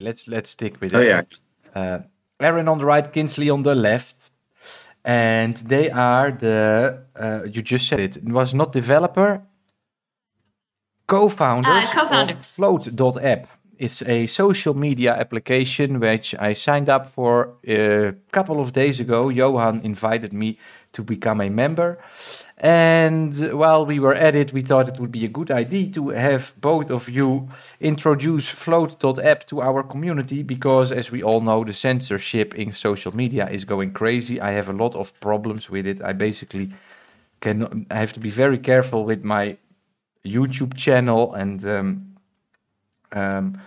[0.00, 1.06] let's let's stick with Oh it.
[1.08, 1.22] yeah.
[1.74, 2.00] Uh,
[2.40, 4.30] Erin on the right, Kingsley on the left,
[5.04, 7.04] and they are the.
[7.18, 8.16] Uh, you just said it.
[8.16, 9.42] It was not developer.
[11.06, 12.36] Co-founders, Uh, co-founders.
[12.36, 13.48] of Flote.app.
[13.78, 19.28] It's a social media application which I signed up for a couple of days ago.
[19.28, 20.58] Johan invited me
[20.92, 21.98] to become a member.
[22.58, 26.08] And while we were at it, we thought it would be a good idea to
[26.08, 27.50] have both of you
[27.80, 33.46] introduce Flote.app to our community because, as we all know, the censorship in social media
[33.50, 34.40] is going crazy.
[34.40, 36.00] I have a lot of problems with it.
[36.00, 36.70] I basically
[37.40, 39.58] can I have to be very careful with my
[40.24, 42.16] YouTube channel and um,
[43.12, 43.60] um,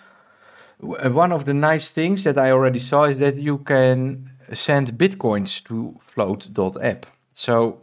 [0.79, 5.63] one of the nice things that I already saw is that you can send bitcoins
[5.65, 7.05] to flote.app.
[7.33, 7.81] So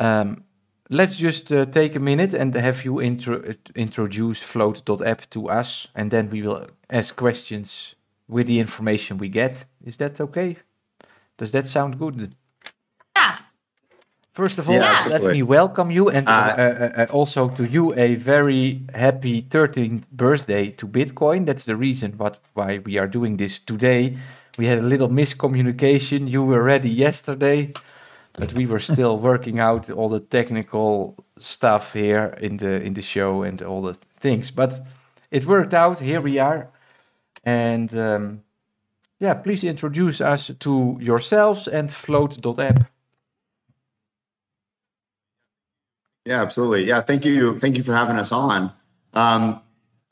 [0.00, 0.44] um,
[0.90, 6.10] let's just uh, take a minute and have you intro- introduce flote.app to us, and
[6.10, 7.96] then we will ask questions
[8.28, 9.64] with the information we get.
[9.84, 10.56] Is that okay?
[11.38, 12.34] Does that sound good?
[13.16, 13.38] Yeah.
[14.34, 17.64] First of all, Yeah, let me welcome you and uh, Uh, uh, uh, also to
[17.64, 21.46] you a very happy 13th birthday to Bitcoin.
[21.46, 24.16] That's the reason what why we are doing this today.
[24.58, 26.30] We had a little miscommunication.
[26.30, 27.70] You were ready yesterday,
[28.34, 33.02] but we were still working out all the technical stuff here in the in the
[33.02, 34.50] show and all the things.
[34.50, 34.80] But
[35.30, 36.00] it worked out.
[36.00, 36.68] Here we are,
[37.44, 38.42] and um,
[39.18, 42.90] yeah, please introduce us to yourselves and Flote.app.
[46.26, 46.84] Yeah, absolutely.
[46.84, 47.58] Yeah, thank you.
[47.58, 48.72] Thank you for having us on.
[49.14, 49.60] Um,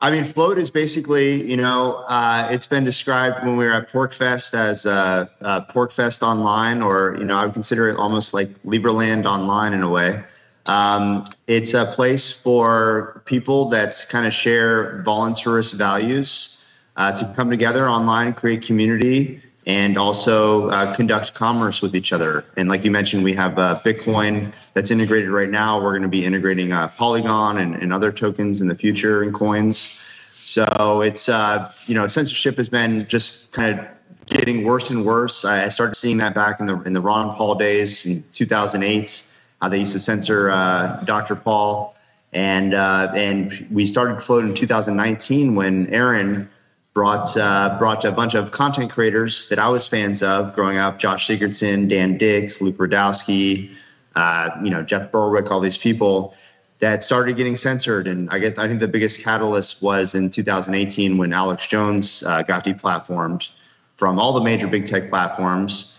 [0.01, 3.89] I mean, flote is basically, you know, uh, it's been described when we were at
[3.89, 8.49] PorcFest as uh, uh, PorcFest online, or you know, I would consider it almost like
[8.63, 10.23] Liberland online in a way.
[10.67, 16.55] Um, it's a place for people that kind of share voluntarist values
[16.95, 22.45] uh, to come together online, create community, and also uh, conduct commerce with each other.
[22.57, 25.81] And like you mentioned, we have uh, Bitcoin that's integrated right now.
[25.81, 29.33] We're going to be integrating uh, Polygon and, and other tokens in the future and
[29.33, 29.77] coins.
[29.77, 33.85] So it's uh, you know censorship has been just kind of
[34.25, 35.45] getting worse and worse.
[35.45, 39.25] I started seeing that back in the in the Ron Paul days in 2008.
[39.61, 41.35] How they used to censor uh, Dr.
[41.35, 41.93] Paul,
[42.31, 46.49] and uh, and we started Flote in 2019 when Erin
[46.93, 50.99] brought uh, brought a bunch of content creators that I was fans of growing up:
[50.99, 53.71] Josh Sigurdson, Dan Dicks, Luke Rudkowski,
[54.15, 56.33] uh, you know Jeff Berwick, all these people
[56.79, 58.07] that started getting censored.
[58.07, 62.41] And I get I think the biggest catalyst was in 2018 when Alex Jones uh,
[62.43, 63.51] got deplatformed
[63.97, 65.95] from all the major big tech platforms.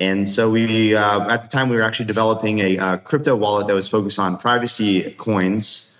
[0.00, 3.68] And so we, uh, at the time, we were actually developing a, uh crypto wallet
[3.68, 5.93] that was focused on privacy coins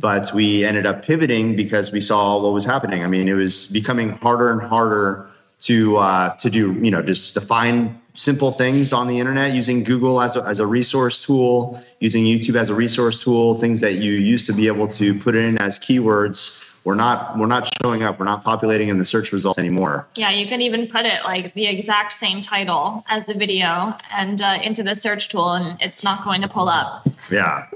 [0.00, 3.02] but we ended up pivoting because we saw what was happening.
[3.02, 5.28] I mean, it was becoming harder and harder
[5.60, 9.82] to uh, to do, you know, just to find simple things on the internet using
[9.82, 13.94] Google as a, as a resource tool, using YouTube as a resource tool, things that
[13.94, 16.64] you used to be able to put in as keywords.
[16.84, 18.20] We're not we're not showing up.
[18.20, 20.06] We're not populating in the search results anymore.
[20.16, 24.40] Yeah, you can even put it like the exact same title as the video and
[24.40, 27.06] uh, into the search tool, and it's not going to pull up.
[27.30, 27.66] Yeah.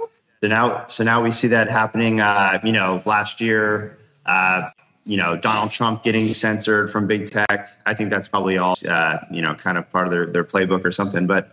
[0.43, 2.21] So now, so now we see that happening.
[2.21, 4.69] Uh, you know, last year, uh,
[5.05, 7.69] you know, Donald Trump getting censored from big tech.
[7.87, 10.85] I think that's probably all, uh, you know, kind of part of their, their playbook
[10.85, 11.29] or something.
[11.29, 11.53] But,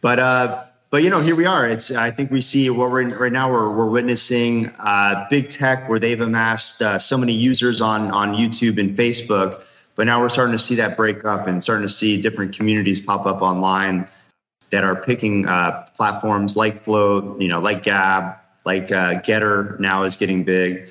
[0.00, 1.68] but, uh, but you know, here we are.
[1.68, 1.92] It's.
[1.92, 3.52] I think we see what we're right now.
[3.52, 8.34] We're we're witnessing uh, big tech where they've amassed uh, so many users on on
[8.34, 9.90] YouTube and Facebook.
[9.96, 13.00] But now we're starting to see that break up and starting to see different communities
[13.00, 14.08] pop up online
[14.70, 18.34] that are picking uh, platforms like Flote, you know, like Gab,
[18.64, 20.90] like uh, Gettr now is getting big.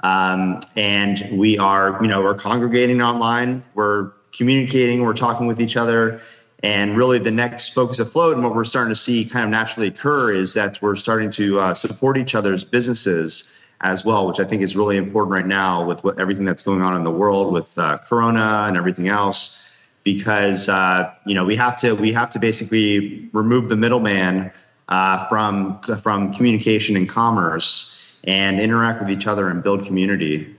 [0.00, 5.76] Um, and we are, you know, we're congregating online, we're communicating, we're talking with each
[5.76, 6.20] other.
[6.62, 9.50] And really, the next focus of Flote and what we're starting to see kind of
[9.50, 14.40] naturally occur is that we're starting to uh, support each other's businesses as well, which
[14.40, 17.10] I think is really important right now with what, everything that's going on in the
[17.10, 19.63] world with uh, Corona and everything else
[20.04, 24.52] because uh, you know we have to we have to basically remove the middleman
[24.88, 30.54] uh, from from communication and commerce and interact with each other and build community.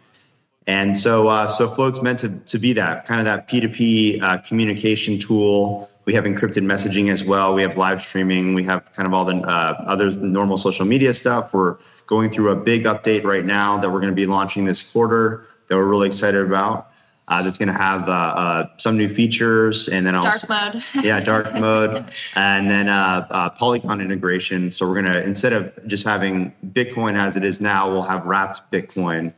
[0.68, 4.40] And so uh, so Flote's meant to, to be that kind of that P2P uh,
[4.40, 5.88] communication tool.
[6.06, 7.54] We have encrypted messaging as well.
[7.54, 8.56] We have live streaming.
[8.56, 11.54] We have kind of all the uh, other normal social media stuff.
[11.54, 11.78] We're
[12.08, 15.46] going through a big update right now that we're going to be launching this quarter
[15.68, 16.92] that we're really excited about
[17.28, 20.84] uh, that's going to have uh, uh, some new features and then also Dark mode.
[21.04, 22.06] yeah dark mode
[22.36, 27.16] and then uh, uh, polygon integration so we're going to instead of just having bitcoin
[27.16, 29.34] as it is now we'll have wrapped bitcoin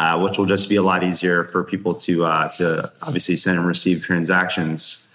[0.00, 3.58] uh, which will just be a lot easier for people to uh, to obviously send
[3.58, 5.06] and receive transactions.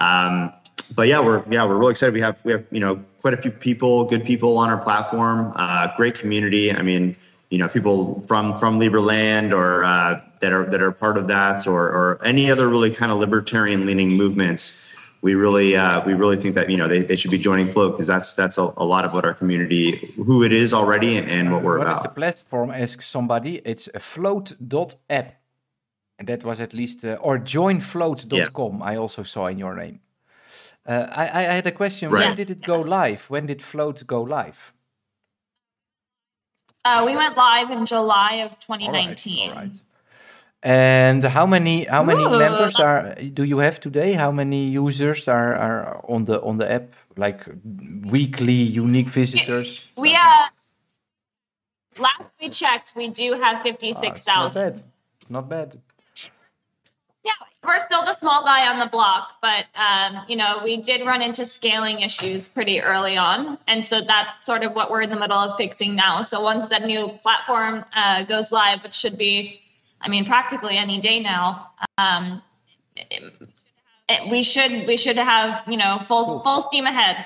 [0.00, 0.52] Um,
[0.94, 2.14] but yeah, we're yeah we're really excited.
[2.14, 5.52] We have we have you know quite a few people, good people on our platform,
[5.56, 6.72] uh, great community.
[6.72, 7.16] I mean,
[7.52, 11.66] you know, people from from Liberland or uh, that are that are part of that,
[11.66, 14.88] or or any other really kind of libertarian leaning movements
[15.22, 17.92] we really uh, we really think that you know they, they should be joining Flote
[17.92, 21.52] because that's that's a, a, lot of what our community who it is already and
[21.52, 21.96] what we're what about.
[21.98, 22.70] What is the platform?
[22.70, 23.62] Asks somebody.
[23.64, 25.36] It's a flote.app.
[26.18, 28.78] And that was at least uh, or joinfloat.com.
[28.78, 28.84] Yeah.
[28.84, 30.00] I also saw in your name.
[30.86, 32.10] Uh, I, I had a question.
[32.10, 32.26] Right.
[32.26, 33.24] When did it go live?
[33.30, 34.74] When did Flote go live?
[36.84, 39.38] Uh, we went live in July of 2019.
[39.38, 39.56] All right.
[39.56, 39.80] All right.
[40.64, 42.38] And how many how many Ooh.
[42.38, 44.12] members are do you have today?
[44.12, 46.92] How many users are, are on the on the app?
[47.16, 47.46] Like
[48.04, 49.84] weekly unique visitors?
[49.96, 50.50] We have
[51.98, 54.62] last we checked, we do have fifty six thousand.
[54.62, 55.70] Oh, not bad.
[55.70, 55.80] Not bad.
[57.24, 57.32] Yeah,
[57.64, 61.22] we're still the small guy on the block, but um, you know, we did run
[61.22, 65.18] into scaling issues pretty early on, and so that's sort of what we're in the
[65.18, 66.22] middle of fixing now.
[66.22, 69.62] So once that new platform uh, goes live, which should be
[70.02, 71.70] I mean, practically any day now.
[71.96, 72.42] Um,
[72.96, 73.24] it,
[74.08, 77.24] it, we should we should have you know full full steam ahead.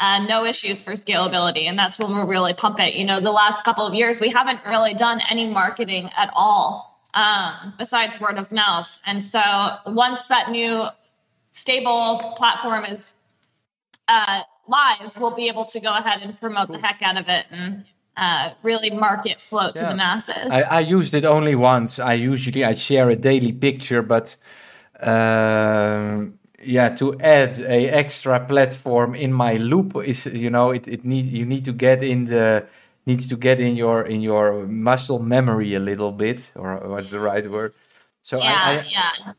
[0.00, 2.94] Uh, no issues for scalability, and that's when we'll really pump it.
[2.94, 6.93] You know, the last couple of years we haven't really done any marketing at all
[7.14, 9.40] um, besides word of mouth, and so
[9.86, 10.84] once that new
[11.52, 13.14] stable platform is
[14.08, 17.46] uh, live, we'll be able to go ahead and promote the heck out of it
[17.50, 17.84] and
[18.16, 19.82] uh, really market flote yeah.
[19.82, 20.52] to the masses.
[20.52, 21.98] I, I, used it only once.
[21.98, 24.36] I usually I share a daily picture, but
[25.00, 26.26] uh,
[26.62, 31.26] yeah, to add a extra platform in my loop is you know it, it need
[31.26, 32.66] you need to get in the
[33.06, 37.20] needs to get in your in your muscle memory a little bit, or what's the
[37.20, 37.74] right word?
[38.22, 39.32] So yeah, I, I, yeah,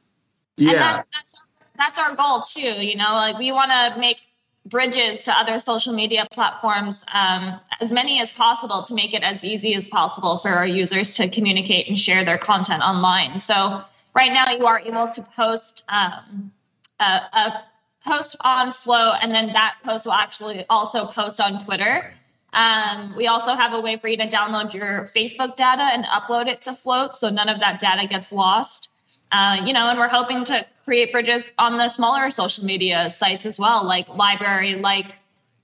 [0.57, 0.69] yeah.
[0.69, 1.35] And that's, that's
[1.77, 2.61] that's our goal too.
[2.61, 4.21] You know, like we want to make
[4.65, 9.43] bridges to other social media platforms, um, as many as possible to make it as
[9.43, 13.39] easy as possible for our users to communicate and share their content online.
[13.39, 13.81] So
[14.15, 16.51] right now you are able to post um,
[16.99, 17.63] a, a,
[18.05, 22.13] post on Flote, and then that post will actually also post on Twitter.
[22.55, 26.47] Um, we also have a way for you to download your Facebook data and upload
[26.47, 28.89] it to Flote, so none of that data gets lost.
[29.31, 33.45] Uh, you know, and we're hoping to create bridges on the smaller social media sites
[33.45, 35.17] as well, like LBRY, like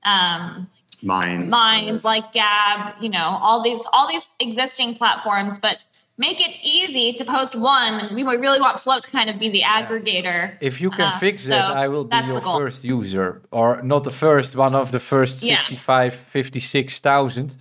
[0.04, 0.68] um,
[1.02, 2.94] Minds, Minds, like Gab.
[3.02, 5.78] You know, all these all these existing platforms, but
[6.22, 8.14] make it easy to post one.
[8.14, 10.40] We really want Flote to kind of be the aggregator.
[10.62, 14.04] If you can uh, fix that, so I will be your first user, or not
[14.04, 15.60] the first, one of the first yeah.
[15.60, 17.56] 65, 56,000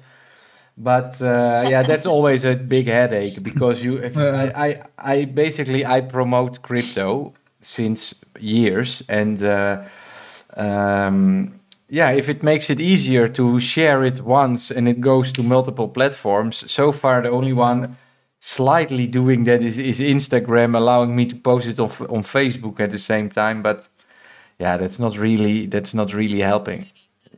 [0.79, 6.01] but uh, yeah that's always a big headache because you I, I, I basically i
[6.01, 9.83] promote crypto since years and uh,
[10.57, 15.43] um, yeah if it makes it easier to share it once and it goes to
[15.43, 17.97] multiple platforms so far the only one
[18.41, 22.91] slightly doing that is, is instagram allowing me to post it on, on facebook at
[22.91, 23.89] the same time but
[24.59, 26.87] yeah that's not really that's not really helping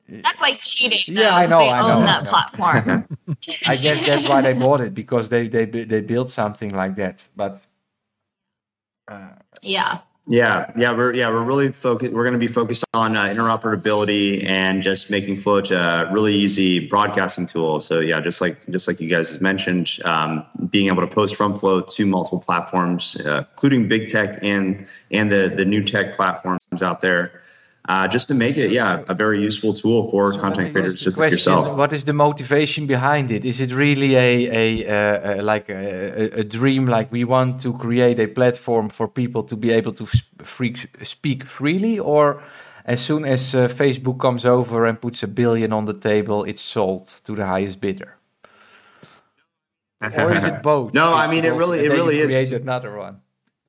[0.09, 1.15] that's like cheating.
[1.15, 1.59] Though, yeah, I know.
[1.59, 3.07] They I know, own that platform.
[3.67, 7.27] I guess that's why they bought it because they they they built something like that.
[7.35, 7.63] But
[9.09, 9.31] uh,
[9.63, 10.01] yeah.
[10.29, 12.13] Yeah, yeah, we're yeah we're really focused.
[12.13, 16.87] We're going to be focused on uh, interoperability and just making Flote a really easy
[16.87, 17.81] broadcasting tool.
[17.81, 21.57] So yeah, just like just like you guys mentioned, um, being able to post from
[21.57, 26.83] Flote to multiple platforms, uh, including big tech and and the the new tech platforms
[26.83, 27.41] out there
[27.89, 31.17] uh, just to make it, yeah, a very useful tool for so content creators just
[31.17, 31.77] question, like yourself.
[31.77, 33.45] What is the motivation behind it?
[33.45, 36.87] Is it really a, a, uh, like a, a, dream?
[36.87, 40.07] Like we want to create a platform for people to be able to
[40.45, 42.41] free, speak freely, or
[42.85, 46.63] as soon as uh, Facebook comes over and puts a billion on the table, it's
[46.63, 48.17] sold to the highest bidder?
[50.17, 50.95] or is it both?
[50.95, 52.53] No, I mean it really, it really is.
[52.53, 53.21] Another one.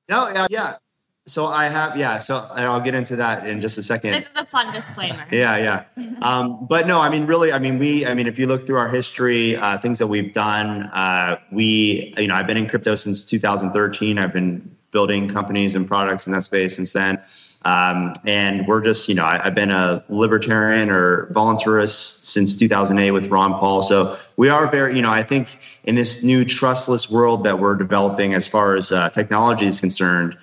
[0.08, 0.78] No, yeah, yeah.
[1.26, 2.18] So I have, yeah.
[2.18, 4.12] So I'll get into that in just a second.
[4.12, 5.26] This is a fun disclaimer.
[5.32, 5.84] yeah, yeah.
[6.22, 8.78] Um, but no, I mean, really, I mean, we, I mean, if you look through
[8.78, 12.96] our history, uh, things that we've done, uh, we, you know, I've been in crypto
[12.98, 14.18] since 2013.
[14.18, 17.22] I've been building companies and products in that space since then.
[17.66, 23.12] Um, and we're just, you know, I, have been a libertarian or voluntarist since 2008
[23.12, 23.82] with Ron Paul.
[23.82, 27.76] So we are very, you know, I think in this new trustless world that we're
[27.76, 30.38] developing as far as uh, technology is concerned.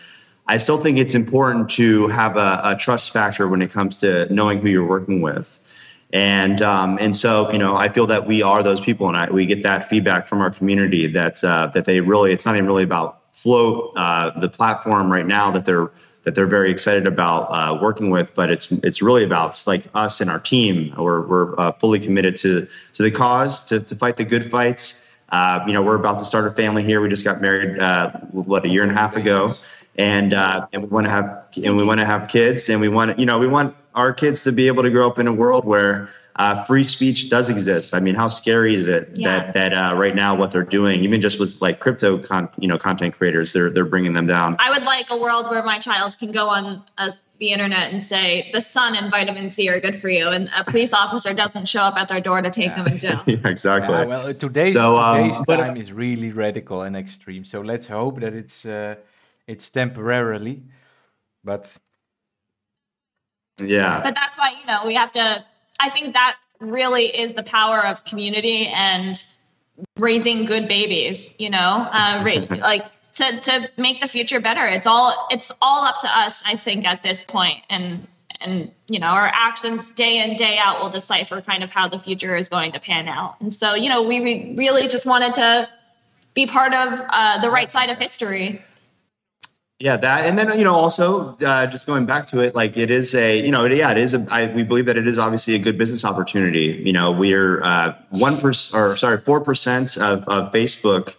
[0.51, 4.27] I still think it's important to have a, a, trust factor when it comes to
[4.35, 5.61] knowing who you're working with.
[6.13, 9.31] And um, and so you know, I feel that we are those people, and I,
[9.31, 12.67] we get that feedback from our community that uh, that they really it's not even
[12.67, 15.93] really about flote uh, the platform right now that they're
[16.25, 19.87] that they're very excited about uh, working with, but it's it's really about it's like
[19.95, 20.93] us and our team.
[20.99, 25.23] We're we're uh, fully committed to to the cause to to fight the good fights.
[25.29, 27.01] Uh, you know, we're about to start a family here.
[27.01, 29.55] We just got married uh, what a year and a half ago,
[30.01, 31.27] and uh, and we want to have
[31.63, 34.43] and we want to have kids, and we want you know we want our kids
[34.45, 37.93] to be able to grow up in a world where uh, free speech does exist.
[37.93, 39.29] I mean, how scary is it Yeah.
[39.29, 42.69] that that uh, right now what they're doing, even just with like crypto con- you
[42.69, 44.57] know content creators, they're they're bringing them down.
[44.59, 48.03] I would like a world where my child can go on uh the internet and
[48.03, 51.67] say the sun and vitamin C are good for you, and a police officer doesn't
[51.67, 53.21] show up at their door to take them in jail.
[53.27, 53.95] yeah, exactly.
[53.95, 57.45] Yeah, well, today's, So, um, today's but- time is really radical and extreme.
[57.45, 58.97] So let's hope that it's uh,
[59.51, 60.63] it's temporarily,
[61.43, 61.77] but
[63.61, 65.45] yeah, but that's why you know we have to
[65.81, 69.25] i think that really is the power of community and
[69.97, 71.87] raising good babies you know?
[71.91, 74.65] Uh, ra- like to, to make the future better.
[74.65, 77.61] It's all it's all up to us i think at this point.
[77.69, 78.07] And
[78.41, 81.99] and you know our actions day in day out will decipher kind of how the
[81.99, 83.35] future is going to pan out.
[83.41, 85.69] And so you know we re- really just wanted to
[86.35, 88.63] be part of uh, the right side of history
[89.81, 92.91] Yeah, that, and then you know, also uh, just going back to it, like it
[92.91, 94.27] is a, you know, yeah, it is a.
[94.31, 96.83] I, we believe that it is obviously a good business opportunity.
[96.85, 101.17] You know, we're uh, one percent, or sorry, four percent of, of Facebook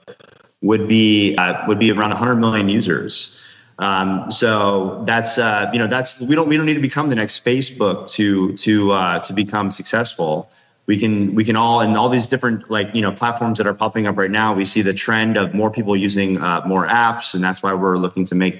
[0.61, 3.35] would be uh, would be around 100 million users.
[3.79, 7.15] Um, so that's uh, you know that's we don't we don't need to become the
[7.15, 10.51] next Facebook to to uh, to become successful.
[10.87, 13.73] We can we can all and all these different like you know platforms that are
[13.73, 14.53] popping up right now.
[14.53, 17.97] We see the trend of more people using uh, more apps, and that's why we're
[17.97, 18.55] looking to make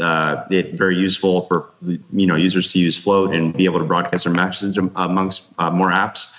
[0.00, 3.84] uh, it very useful for you know users to use Flote and be able to
[3.84, 6.32] broadcast their messages amongst uh, more apps.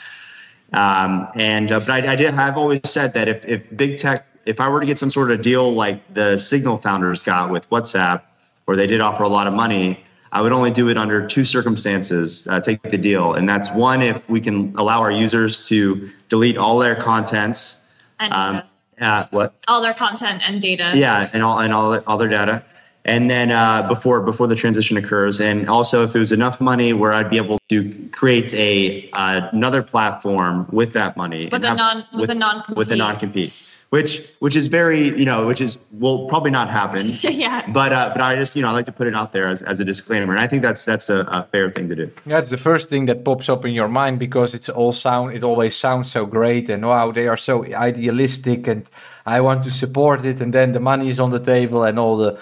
[0.74, 2.34] Um, and uh, but I, I did.
[2.34, 5.32] I've always said that if if big tech, if I were to get some sort
[5.32, 8.24] of deal like the Signal founders got with WhatsApp,
[8.66, 11.44] where they did offer a lot of money, I would only do it under two
[11.44, 12.48] circumstances.
[12.50, 16.58] Uh, take the deal, and that's one if we can allow our users to delete
[16.58, 17.78] all their contents.
[18.20, 18.62] and Um,
[19.00, 19.54] uh, what?
[19.68, 22.64] all their content and data Yeah, and all and all all their data,
[23.06, 26.94] and then uh, before before the transition occurs, and also if it was enough money
[26.94, 31.74] where I'd be able to create a uh, another platform with that money with a
[31.76, 33.54] non with, a non with a non compete,
[33.90, 37.08] which which is very you know which is will probably not happen.
[37.22, 39.48] yeah But uh, but I just you know I like to put it out there
[39.48, 42.12] as, as a disclaimer, and I think that's that's a, a fair thing to do.
[42.26, 45.34] that's the first thing that pops up in your mind because it's all sound.
[45.36, 48.90] It always sounds so great, and wow, they are so idealistic, and
[49.26, 50.42] I want to support it.
[50.42, 52.38] And then the money is on the table, and all the,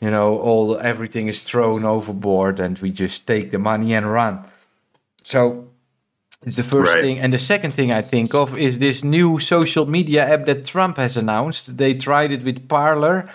[0.00, 4.10] you know, all the, everything is thrown overboard, and we just take the money and
[4.10, 4.42] run.
[5.22, 5.68] So
[6.44, 7.00] it's the first Right.
[7.00, 7.20] thing.
[7.20, 10.96] And the second thing I think of is this new social media app that Trump
[10.98, 11.76] has announced.
[11.76, 13.28] They tried it with Parler.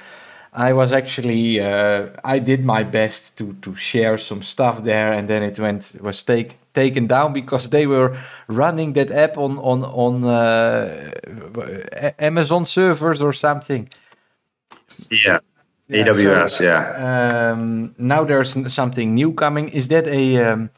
[0.54, 5.28] I was actually uh, I did my best to to share some stuff there, and
[5.28, 9.84] then it went was take, taken down because they were running that app on on
[9.84, 11.12] on uh,
[12.20, 13.88] Amazon servers or something.
[15.12, 15.40] Yeah,
[15.90, 16.50] Yeah, AWS.
[16.50, 17.52] so, yeah.
[17.52, 19.70] Um, now there's something new coming.
[19.70, 20.70] Is that a um,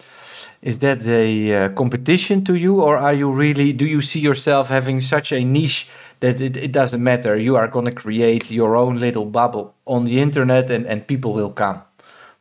[0.61, 3.71] is that a uh, competition to you, or are you really?
[3.73, 5.87] Do you see yourself having such a niche
[6.19, 7.37] that it, it doesn't matter?
[7.37, 11.33] You are going to create your own little bubble on the internet, and and people
[11.33, 11.81] will come.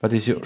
[0.00, 0.42] What is your?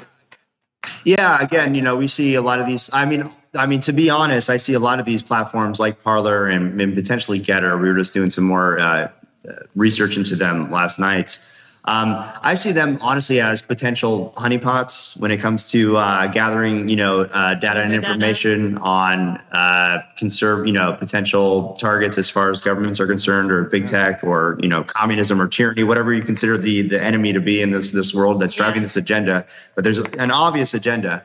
[1.05, 2.91] Yeah, again, you know, we see a lot of these.
[2.93, 6.03] I mean, I mean, to be honest, I see a lot of these platforms like
[6.03, 7.81] Parler and, and potentially Gettr.
[7.81, 9.09] We were just doing some more uh,
[9.49, 11.39] uh, research into them last night.
[11.85, 16.95] Um, I see them honestly as potential honeypots when it comes to uh, gathering, you
[16.95, 18.13] know, uh, data and User data.
[18.13, 23.65] information on uh, conserve, you know, potential targets as far as governments are concerned, or
[23.65, 27.41] big tech, or you know, communism or tyranny, whatever you consider the the enemy to
[27.41, 28.83] be in this this world that's driving Yeah.
[28.83, 29.45] this agenda.
[29.75, 31.25] But there's an obvious agenda.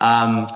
[0.00, 0.46] Um,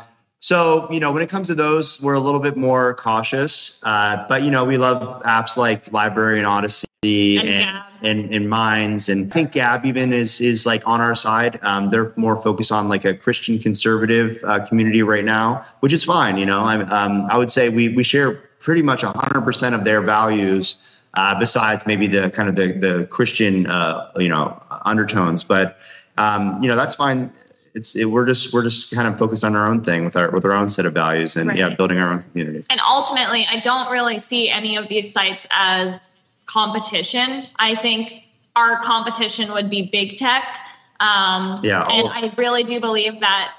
[0.44, 3.80] so, you know, when it comes to those, we're a little bit more cautious.
[3.82, 8.50] Uh, but, you know, we love apps like LBRY and Odysee And and, and, and
[8.50, 9.08] Minds.
[9.08, 11.58] And I think Gab even is, is like on our side.
[11.62, 16.04] Um, they're more focused on like a Christian conservative uh, community right now, which is
[16.04, 16.36] fine.
[16.36, 20.02] You know, I, um, I would say we, we share pretty much 100% of their
[20.02, 20.90] values.
[21.16, 25.78] Uh, besides maybe the kind of the, the Christian, uh, you know, undertones, but
[26.18, 27.32] um, you know that's fine
[27.74, 30.30] it's it, we're just we're just kind of focused on our own thing with our
[30.30, 32.64] with our own set of values and yeah building our own community.
[32.70, 36.10] And ultimately i don't really see any of these sites as
[36.46, 37.46] competition.
[37.56, 38.22] I think
[38.56, 40.58] our competition would be big tech.
[41.00, 43.54] Um, Yeah, and i really do believe that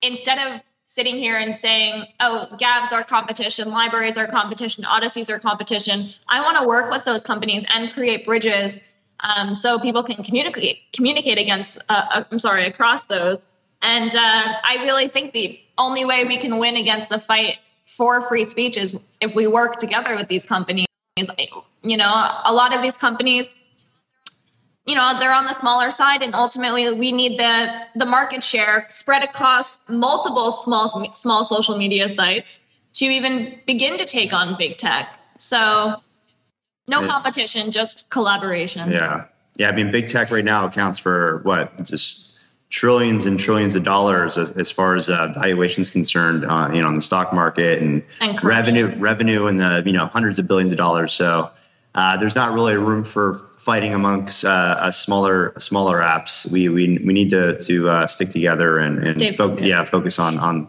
[0.00, 5.40] instead of sitting here and saying, oh, Gabs are competition, libraries are competition, Odysseys are
[5.40, 6.08] competition.
[6.28, 8.78] I want to work with those companies and create bridges
[9.20, 11.78] um, so people can communicate communicate against.
[11.88, 13.38] Uh, uh, I'm sorry, across those.
[13.82, 18.20] And uh, I really think the only way we can win against the fight for
[18.22, 20.86] free speech is if we work together with these companies.
[21.82, 23.54] You know, a lot of these companies
[24.86, 28.86] you know they're on the smaller side and ultimately we need the the market share
[28.88, 32.60] spread across multiple small small social media sites
[32.92, 35.96] to even begin to take on big tech so
[36.88, 37.06] no yeah.
[37.06, 39.24] competition just collaboration yeah
[39.56, 42.36] yeah i mean big tech right now accounts for what just
[42.70, 46.88] trillions and trillions of dollars as, as far as uh, valuations concerned uh, you know
[46.88, 50.72] on the stock market and, and revenue revenue in the you know hundreds of billions
[50.72, 51.50] of dollars so
[51.94, 56.50] uh, there's not really room for fighting amongst uh, smaller smaller apps.
[56.50, 60.38] We we we need to to uh, stick together and and fo- yeah focus on
[60.38, 60.68] on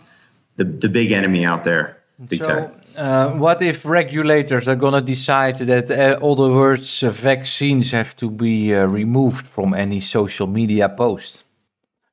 [0.58, 1.98] the the big enemy out there.
[2.32, 7.92] So, uh, what if regulators are gonna decide that uh, all the words uh, vaccines
[7.92, 11.44] have to be removed from any social media post?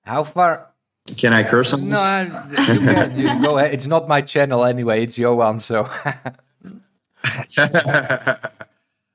[0.03, 0.67] How far?
[1.17, 1.91] Can I curse on this?
[1.91, 3.75] No, you can, you go ahead.
[3.75, 5.03] It's not my channel anyway.
[5.05, 5.89] It's Johan, so.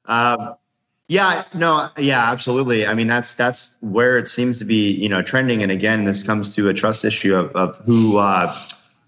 [0.06, 0.56] Um,
[1.08, 2.86] yeah, no, yeah, absolutely.
[2.86, 5.64] I mean, that's that's where it seems to be, you know, trending.
[5.64, 8.54] And again, this comes to a trust issue of, of who uh,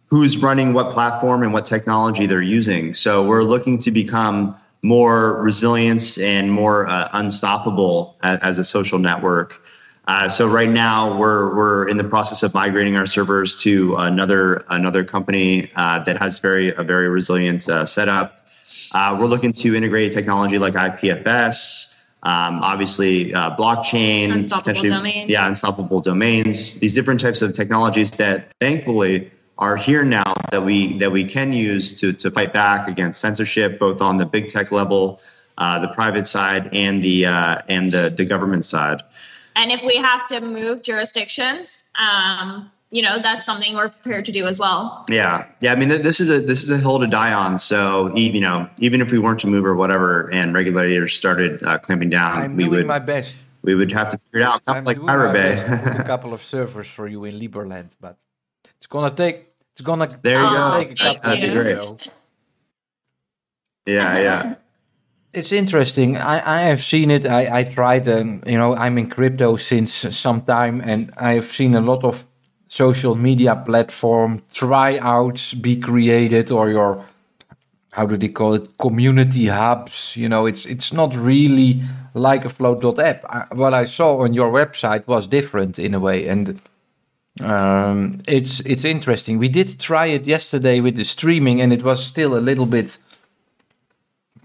[0.10, 2.94] who's running what platform and what technology they're using.
[2.94, 8.98] So we're looking to become more resilient and more uh, unstoppable as, as, a social
[8.98, 9.62] network.
[10.08, 14.64] Uh, so right now we're we're in the process of migrating our servers to another
[14.70, 18.48] another company uh, that has very a very resilient uh, setup.
[18.94, 25.30] Uh, we're looking to integrate technology like IPFS, um, obviously uh, blockchain, unstoppable domains.
[25.30, 26.80] yeah, unstoppable domains.
[26.80, 31.54] These different types of technologies that thankfully are here now that we that we can
[31.54, 35.20] use to to fight back against censorship, both on the big tech level,
[35.58, 39.04] uh, the private side, and the uh, and the the government side.
[39.56, 41.84] And if we have to move jurisdictions.
[41.96, 45.90] Um, you know that's something we're prepared to do as well yeah yeah i mean
[45.90, 49.12] this is a this is a hill to die on so you know even if
[49.12, 52.78] we weren't to move or whatever and regulators started uh, clamping down I'm we doing
[52.78, 55.54] would my best we would have to figure it out I'm like pirate bay
[56.00, 58.18] a couple of servers for you in liberland but
[58.78, 59.49] it's gonna take
[59.80, 60.78] it's gonna there you go.
[60.78, 62.10] take a couple that'd be great
[63.86, 64.56] yeah yeah.
[65.32, 66.18] It's interesting.
[66.18, 67.28] I, I have seen it.
[67.28, 71.76] I, I tried, um, you know, I'm in crypto since some time and I've seen
[71.76, 72.26] a lot of
[72.68, 77.06] social media platform tryouts be created or your
[77.94, 80.16] how do they call it community hubs.
[80.18, 81.82] You know it's it's not really
[82.16, 86.28] like a flote.app I, what i saw on your website was different in a way
[86.28, 86.60] and
[87.42, 92.04] um, it's it's interesting we did try it yesterday with the streaming and it was
[92.06, 92.98] still a little bit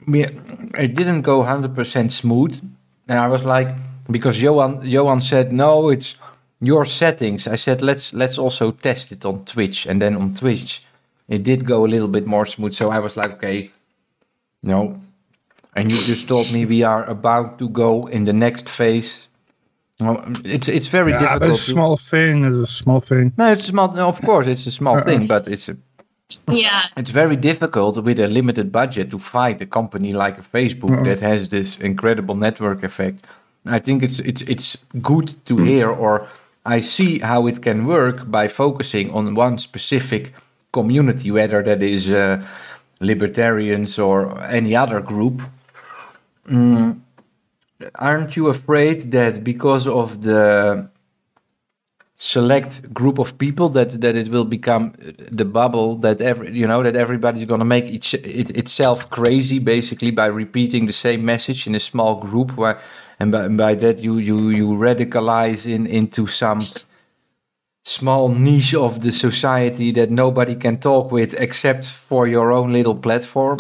[0.06, 2.60] it didn't go 100% smooth
[3.08, 3.68] and i was like
[4.10, 6.16] because johan johan said no it's
[6.60, 7.46] your settings.
[7.46, 10.82] I said let's let's also test it on Twitch, and then on Twitch,
[11.28, 12.74] it did go a little bit more smooth.
[12.74, 13.70] So I was like, okay,
[14.62, 15.00] no.
[15.76, 19.26] And you just told me we are about to go in the next phase.
[20.00, 21.50] Well, it's it's very yeah, difficult.
[21.52, 22.44] It's a small thing.
[22.44, 23.32] It's a small thing.
[23.36, 23.92] No, it's small.
[23.92, 25.04] No, of course, it's a small uh-uh.
[25.04, 25.76] thing, but it's a,
[26.48, 26.82] yeah.
[26.96, 31.04] It's very difficult with a limited budget to fight a company like a Facebook uh-uh.
[31.04, 33.26] that has this incredible network effect.
[33.66, 36.26] I think it's it's it's good to hear or
[36.66, 40.32] I see how it can work by focusing on one specific
[40.72, 42.42] community, whether that is uh,
[43.00, 45.42] libertarians or any other group.
[46.48, 47.00] Mm,
[47.96, 50.88] aren't you afraid that because of the
[52.16, 54.94] select group of people that that it will become
[55.32, 59.58] the bubble that every you know that everybody's going to make each, it, itself crazy
[59.58, 62.80] basically by repeating the same message in a small group where
[63.18, 66.60] and by, and by that you you you radicalize in into some
[67.84, 72.94] small niche of the society that nobody can talk with except for your own little
[72.94, 73.58] platform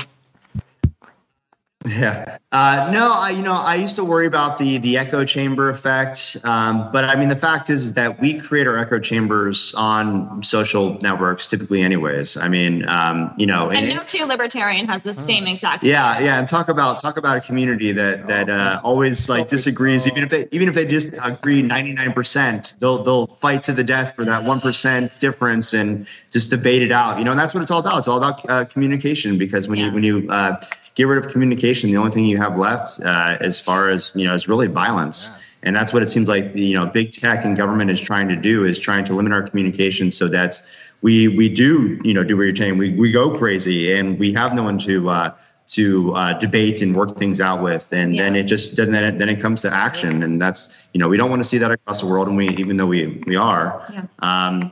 [1.86, 2.38] yeah.
[2.50, 6.36] Uh, no, I, you know, I used to worry about the the echo chamber effect,
[6.44, 10.42] um, but I mean, the fact is, is that we create our echo chambers on
[10.42, 12.38] social networks, typically, anyways.
[12.38, 15.84] I mean, um, you know, and, and no two libertarian has the same exact.
[15.84, 20.06] Yeah, yeah, and talk about talk about a community that that uh, always like disagrees,
[20.06, 23.72] even if they even if they just agree ninety nine percent, they'll they'll fight to
[23.72, 27.18] the death for that one percent difference and just debate it out.
[27.18, 27.98] You know, and that's what it's all about.
[27.98, 29.86] It's all about uh, communication because when yeah.
[29.86, 30.56] you when you uh,
[30.94, 31.90] get rid of communication.
[31.90, 35.50] The only thing you have left, uh, as far as you know, is really violence.
[35.62, 38.36] And that's what it seems like you know big tech and government is trying to
[38.36, 40.60] do is trying to limit our communication so that
[41.02, 44.32] we we do you know do what you're saying we we go crazy and we
[44.32, 45.34] have no one to uh,
[45.68, 48.24] to uh, debate and work things out with and Yeah.
[48.24, 51.16] then it just then it, then it comes to action and that's you know we
[51.16, 53.80] don't want to see that across the world and we even though we we are
[53.90, 54.04] Yeah.
[54.18, 54.70] um,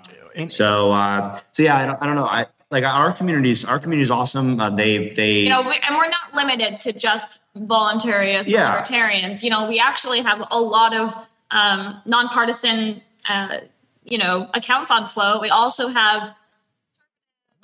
[0.48, 4.02] so uh, so yeah I don't, I don't know I like our communities our community
[4.02, 8.48] is awesome uh, they they you know, we, and we're not limited to just voluntarists
[8.48, 8.64] Yeah.
[8.66, 9.44] and libertarians.
[9.44, 11.14] You know, we actually have a lot of
[11.50, 13.58] um, nonpartisan, uh,
[14.04, 15.42] you know, accounts on Flote.
[15.42, 16.35] We also have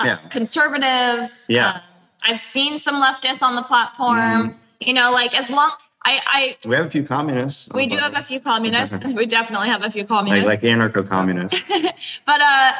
[0.01, 0.16] uh, Yeah.
[0.29, 1.47] conservatives.
[1.49, 1.71] Yeah.
[1.71, 1.81] Um,
[2.25, 4.18] I've seen some leftists on the platform.
[4.18, 4.59] Mm-hmm.
[4.81, 5.73] You know, like as long
[6.05, 9.15] I, I we have a few communists we do have a few communists.
[9.15, 10.47] we definitely have a few communists.
[10.47, 12.73] like anarcho-communists but uh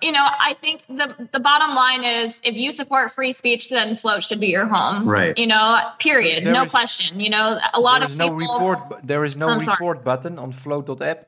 [0.00, 3.94] you know i think the the bottom line is if you support free speech then
[3.96, 5.36] flote should be your home Right.
[5.38, 8.36] you know period There no is- question you know a lot there of is no
[8.38, 9.00] people report.
[9.06, 9.76] There is no I'm sorry.
[9.80, 11.26] report button on Flote.app.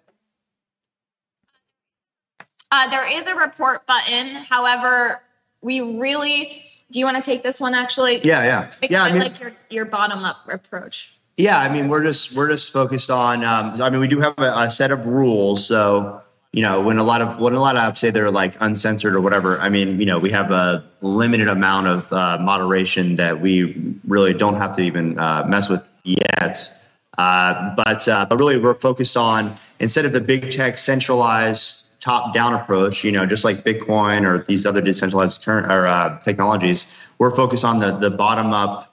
[2.71, 5.21] uh, there is a report button however
[5.61, 9.09] we really do you want to take this one actually yeah yeah because yeah i,
[9.09, 12.73] I mean like your your bottom up approach Yeah, I mean, we're just we're just
[12.73, 13.43] focused on.
[13.45, 15.67] Um, I mean, we do have a, a set of rules.
[15.67, 16.21] So,
[16.53, 19.21] you know, when a lot of when a lot of say they're like uncensored or
[19.21, 23.97] whatever, I mean, you know, we have a limited amount of uh, moderation that we
[24.07, 26.71] really don't have to even uh, mess with yet.
[27.17, 32.35] Uh, but uh, but really, we're focused on instead of the big tech centralized top
[32.35, 37.13] down approach, you know, just like Bitcoin or these other decentralized current or uh, technologies,
[37.19, 38.92] we're focused on the the bottom up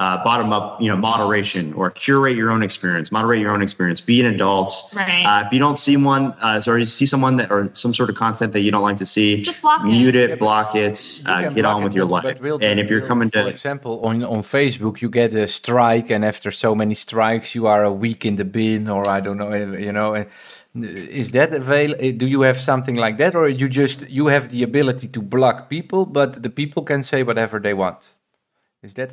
[0.00, 4.00] uh, bottom up, you know, moderation or curate your own experience, moderate your own experience,
[4.00, 4.72] be an adult.
[4.96, 5.24] Right.
[5.26, 8.08] Uh, if you don't see one, uh, or you see someone that or some sort
[8.08, 9.88] of content that you don't like to see, Just block it.
[9.90, 12.22] mute Yeah, it, block it, uh, get block on it, with your life.
[12.22, 15.34] but will- and if you're will- coming for to, example, on on Facebook, you get
[15.34, 19.02] a strike, and after so many strikes, you are a week in the bin, or
[19.06, 20.14] I don't know, eh, you know.
[20.14, 20.24] eh,
[21.22, 21.90] Is that avail?
[21.98, 25.20] eh, Do you have something like that, or you just you have the ability to
[25.20, 28.00] block people, but the people can say whatever they want?
[28.82, 29.10] Is that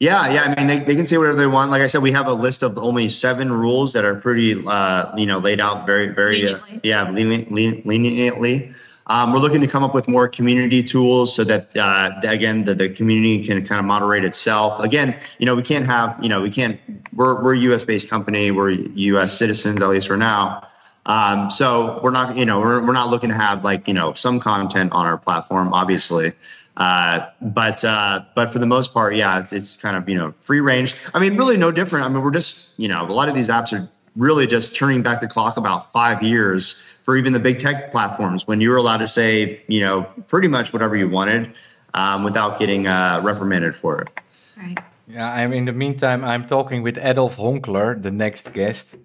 [0.00, 1.70] yeah, yeah, I mean, they, they can say whatever they want.
[1.70, 5.14] Like I said, we have a list of only seven rules that are pretty, uh,
[5.16, 6.80] you know, laid out very, very, uh, Leniently.
[6.82, 8.70] yeah, lenient, lenient, leniently.
[9.06, 12.74] Um, we're looking to come up with more community tools so that, uh, again, the,
[12.74, 14.80] the community can kind of moderate itself.
[14.82, 16.80] Again, you know, we can't have, you know, we can't,
[17.14, 20.62] we're, we're a US based company, we're US citizens, at least for now.
[21.06, 24.14] Um, so we're not, you know, we're, we're not looking to have like, you know,
[24.14, 26.32] some content on our platform, obviously.
[26.76, 30.32] Uh, but, uh, but for the most part, yeah, it's, it's kind of, you know,
[30.38, 30.96] free range.
[31.12, 32.04] I mean, really no different.
[32.04, 35.02] I mean, we're just, you know, a lot of these apps are really just turning
[35.02, 38.76] back the clock about five years for even the big tech platforms when you were
[38.76, 41.52] allowed to say, you know, pretty much whatever you wanted,
[41.94, 44.08] um, without getting, uh, reprimanded for it.
[44.56, 44.78] right
[45.08, 46.24] Yeah, I'm in the meantime.
[46.24, 48.96] I'm talking with Adolf Honkler, the next guest.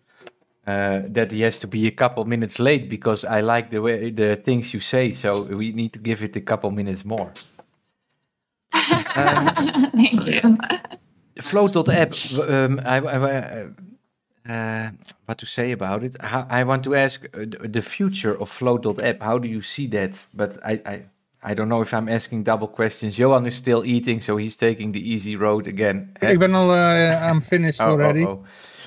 [0.68, 4.10] Uh, that he has to be a couple minutes late because I like the way
[4.10, 5.12] the things you say.
[5.12, 7.32] So we need to give it a couple minutes more.
[9.96, 10.42] thank you
[11.42, 12.12] Flote.app.
[12.50, 13.68] Um, I, I,
[14.50, 14.92] uh,
[15.26, 16.16] what to say about it?
[16.22, 19.22] How, I want to ask uh, the the future of Flote.app.
[19.22, 20.24] How do you see that?
[20.34, 21.02] But I, I,
[21.44, 23.18] I don't know if I'm asking double questions.
[23.18, 26.10] Johan is still eating, so he's taking the easy road again.
[26.22, 28.24] Ik ben al, uh, I'm finished Oh, oh, already.
[28.24, 28.44] oh.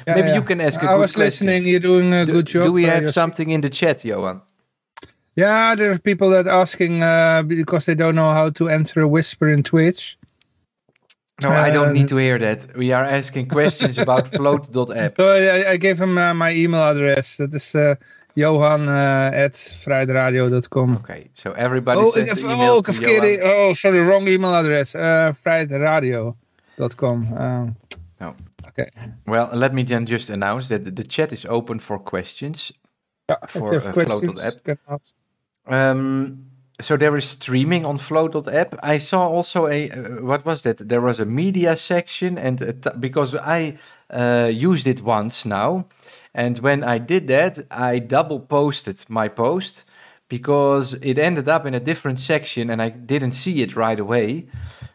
[0.06, 0.34] Yeah, Maybe yeah.
[0.34, 1.22] you can ask a I good question.
[1.22, 1.66] I was listening.
[1.66, 2.64] You're doing a Do, good job.
[2.64, 3.12] do we uh, have José.
[3.12, 4.40] something in the chat, Johan?
[5.38, 9.06] Yeah, there are people that asking uh, because they don't know how to answer a
[9.08, 10.18] whisper in Twitch.
[11.42, 12.66] No, I don't Uh, need to hear that.
[12.76, 15.16] We are asking questions about flote.app.
[15.16, 17.36] So I, I gave him uh, my email address.
[17.36, 17.94] That is uh,
[18.34, 20.96] johan uh, at vrijdradio.com.
[20.96, 22.92] Okay, so everybody Oh, sends ik- the oh, email ik to.
[22.92, 23.38] Johan.
[23.42, 24.94] Oh, sorry, wrong email address.
[24.94, 27.26] Uh, vrijdradio.com.
[27.38, 27.76] Um,
[28.20, 28.34] No.
[28.66, 28.90] Okay.
[29.26, 32.72] Well, let me then just announce that the chat is open for questions.
[33.28, 35.00] Yeah, For, uh, questions, Flote.app.
[35.68, 36.44] Um,
[36.80, 38.74] so there is streaming on Flote.app.
[38.82, 40.78] I saw also a uh, what was that?
[40.88, 43.78] There was a media section, and t- because I
[44.10, 45.86] uh, used it once now,
[46.34, 49.84] and when I did that, I double posted my post
[50.28, 54.46] because it ended up in a different section, and I didn't see it right away,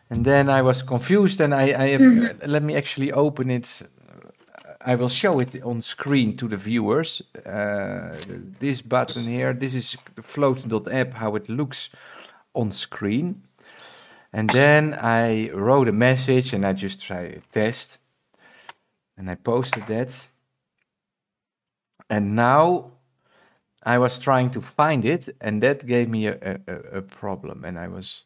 [0.10, 3.82] and then I was confused, and I, I have, let me actually open it.
[4.86, 7.22] I will show it on screen to the viewers.
[7.46, 8.18] Uh,
[8.60, 11.90] this button here, this is flote.app, how it looks
[12.54, 13.44] on screen.
[14.34, 18.00] And then I wrote a message and I just try a test.
[19.18, 20.28] And I posted that.
[22.10, 22.92] And now
[23.84, 27.66] I was trying to find it, and that gave me a, a, a- a problem.
[27.66, 28.24] And I was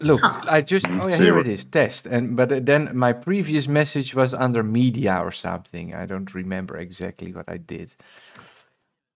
[0.00, 4.14] Look, I just oh yeah, here it is test and but then my previous message
[4.14, 5.94] was under media or something.
[5.94, 7.94] I don't remember exactly what I did.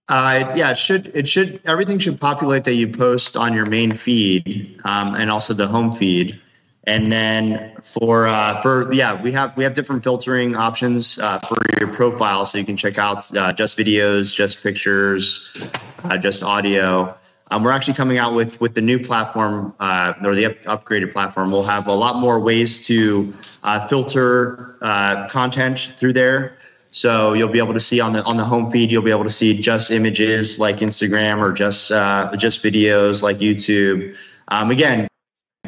[0.09, 3.93] Uh, yeah, it should it should everything should populate that you post on your main
[3.93, 6.39] feed um, and also the home feed.
[6.85, 11.57] And then for uh, for yeah, we have we have different filtering options uh, for
[11.79, 15.71] your profile, so you can check out uh, just videos, just pictures,
[16.03, 17.17] uh, just audio.
[17.53, 21.13] Um, we're actually coming out with with the new platform uh, or the up- upgraded
[21.13, 21.51] platform.
[21.51, 26.57] We'll have a lot more ways to uh, filter uh, content through there.
[26.89, 29.23] So you'll be able to see on the on the home feed, you'll be able
[29.23, 34.17] to see just images like Instagram or just uh, just videos like YouTube.
[34.47, 35.07] Um, again,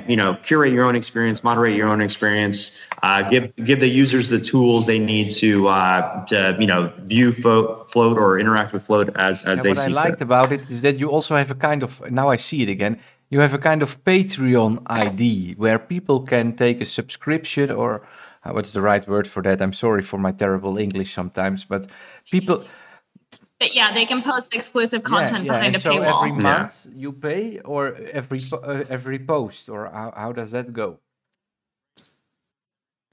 [0.07, 4.29] you know, curate your own experience, moderate your own experience, uh, give give the users
[4.29, 8.83] the tools they need to uh, to you know view fo- flote or interact with
[8.85, 10.21] flote as as And they what I liked fit.
[10.21, 12.99] about it is that you also have a kind of now I see it again.
[13.29, 18.07] You have a kind of Patreon ID where people can take a subscription or
[18.43, 19.61] uh, what's the right word for that?
[19.61, 21.87] I'm sorry for my terrible English sometimes, but
[22.29, 22.63] people
[23.59, 26.27] But yeah, they can post exclusive Yeah, content yeah, behind and a so paywall.
[26.27, 26.59] every Yeah.
[26.59, 30.99] month you pay or every uh, every post or how, how does that go?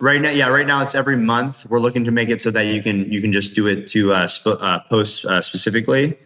[0.01, 1.65] Right now, yeah, right now it's every month.
[1.71, 4.13] We're looking to make it so that you can you can just do it to
[4.13, 6.19] uh, sp- uh, post uh, specifically,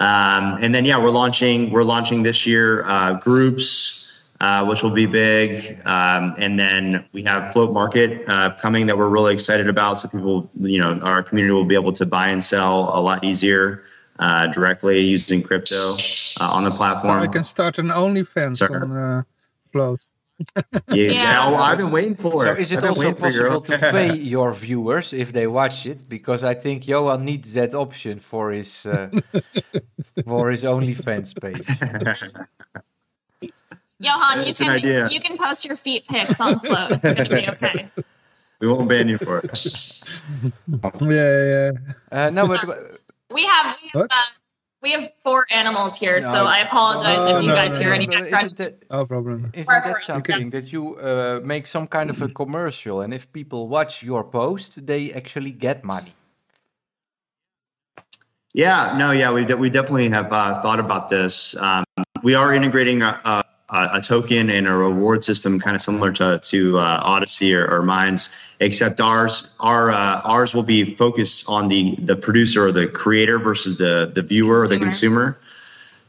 [0.00, 4.01] um, and then yeah, we're launching we're launching this year uh, groups,
[4.42, 8.98] uh, which will be big, um, and then we have flote market uh, coming that
[8.98, 9.94] we're really excited about.
[9.94, 13.22] So people, you know, our community will be able to buy and sell a lot
[13.22, 13.84] easier
[14.18, 15.94] uh, directly using crypto
[16.40, 17.22] uh, on the platform.
[17.22, 18.80] I can start an OnlyFans Sorry.
[18.80, 19.22] on uh,
[19.72, 20.08] Flote.
[20.88, 21.44] Yeah, Yeah.
[21.46, 22.46] oh, I've been waiting for it.
[22.46, 22.58] So it.
[22.58, 23.60] is it also waiting for you, girl.
[23.60, 25.98] possible to pay your viewers if they watch it?
[26.08, 29.08] Because I think Johan needs that option for his uh,
[30.26, 31.64] for his OnlyFans page.
[34.02, 35.08] Johan, you can idea.
[35.08, 36.90] you can post your feet pics on flote.
[36.92, 37.88] It's gonna be okay.
[38.60, 39.66] we won't ban you for it.
[41.00, 41.10] Yeah,
[41.54, 41.70] yeah.
[42.10, 42.64] Uh, no, but
[43.30, 44.16] We have we have, uh,
[44.82, 46.44] we have four animals here, so No.
[46.44, 47.94] I apologize Oh, if you no, guys no, hear no.
[47.94, 48.52] any background.
[48.52, 49.50] isn't that, No problem.
[49.54, 53.68] isn't that something that you uh, make some kind of a commercial and if people
[53.68, 56.12] watch your post, they actually get money?
[58.54, 61.56] Yeah, no, yeah, we, de- we definitely have uh, thought about this.
[61.56, 61.84] Um,
[62.22, 66.38] we are integrating a, a, a token and a reward system, kind of similar to
[66.42, 71.68] to uh, Odysee or, or Minds, except ours our uh, ours will be focused on
[71.68, 75.32] the the producer or the creator versus the the viewer or the Consumer.
[75.32, 75.38] consumer.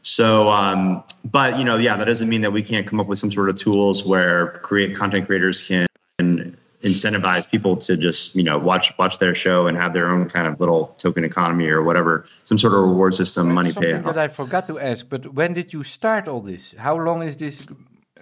[0.06, 3.20] So, um, but you know, yeah, that doesn't mean that we can't come up with
[3.20, 8.58] some sort of tools where create content creators can incentivize people to just you know
[8.60, 12.26] watch watch their show and have their own kind of little token economy or whatever,
[12.44, 14.06] some sort of reward system, money Something payout.
[14.06, 16.74] that I forgot to ask, but when did you start all this?
[16.78, 17.66] How long is this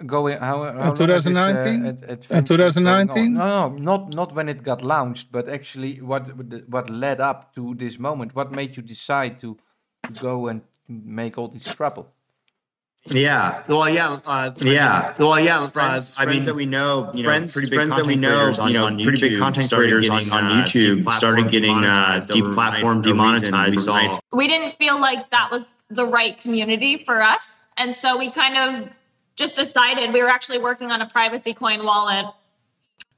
[0.06, 0.38] going?
[0.38, 1.86] How, how long is uh, 2019?
[1.86, 3.34] Uh, adventure going 2019?
[3.34, 6.24] No, no, not not when it got launched, but actually what
[6.70, 8.36] what led up to this moment.
[8.36, 9.58] What made you decide to,
[10.04, 12.08] to go and make all this trouble?
[13.06, 13.64] Yeah.
[13.68, 14.20] Well, yeah.
[14.26, 15.14] Uh, yeah.
[15.18, 15.68] Well, yeah.
[15.70, 18.74] Friends, uh, I mean, that we know, you friends, know, friends that we know, you
[18.74, 23.76] know, pretty big content creators on, on YouTube started getting uh, deplatformed, demonetized.
[23.76, 24.20] We saw.
[24.32, 27.68] we didn't feel like that was the right community for us.
[27.78, 28.90] And so we kind of
[29.36, 32.26] just decided we were actually working on a privacy coin wallet.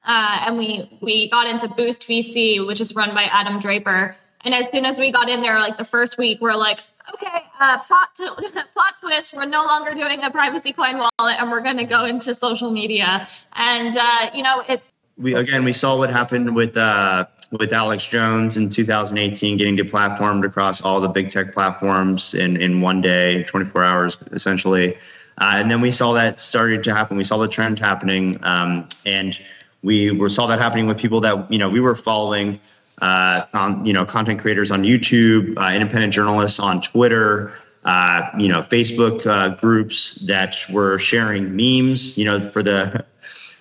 [0.05, 4.15] Uh, and we we got into Boost VC, which is run by Adam Draper.
[4.45, 6.81] And as soon as we got in there, like the first week, we're like,
[7.13, 8.35] okay, uh, plot to,
[8.73, 9.33] plot twist.
[9.33, 12.71] We're no longer doing a privacy coin wallet, and we're going to go into social
[12.71, 13.27] media.
[13.53, 14.81] And uh, you know, it
[15.17, 20.45] we again we saw what happened with uh, with Alex Jones in 2018, getting deplatformed
[20.45, 24.95] across all the big tech platforms in in one day, 24 hours essentially.
[25.39, 27.17] Uh, and then we saw that started to happen.
[27.17, 29.39] We saw the trend happening, um, and
[29.81, 32.59] we were, saw that happening with people that you know we were following.
[33.01, 37.51] Uh, on you know content creators on YouTube, uh, independent journalists on Twitter,
[37.85, 42.17] uh, you know Facebook uh, groups that were sharing memes.
[42.17, 43.03] You know for the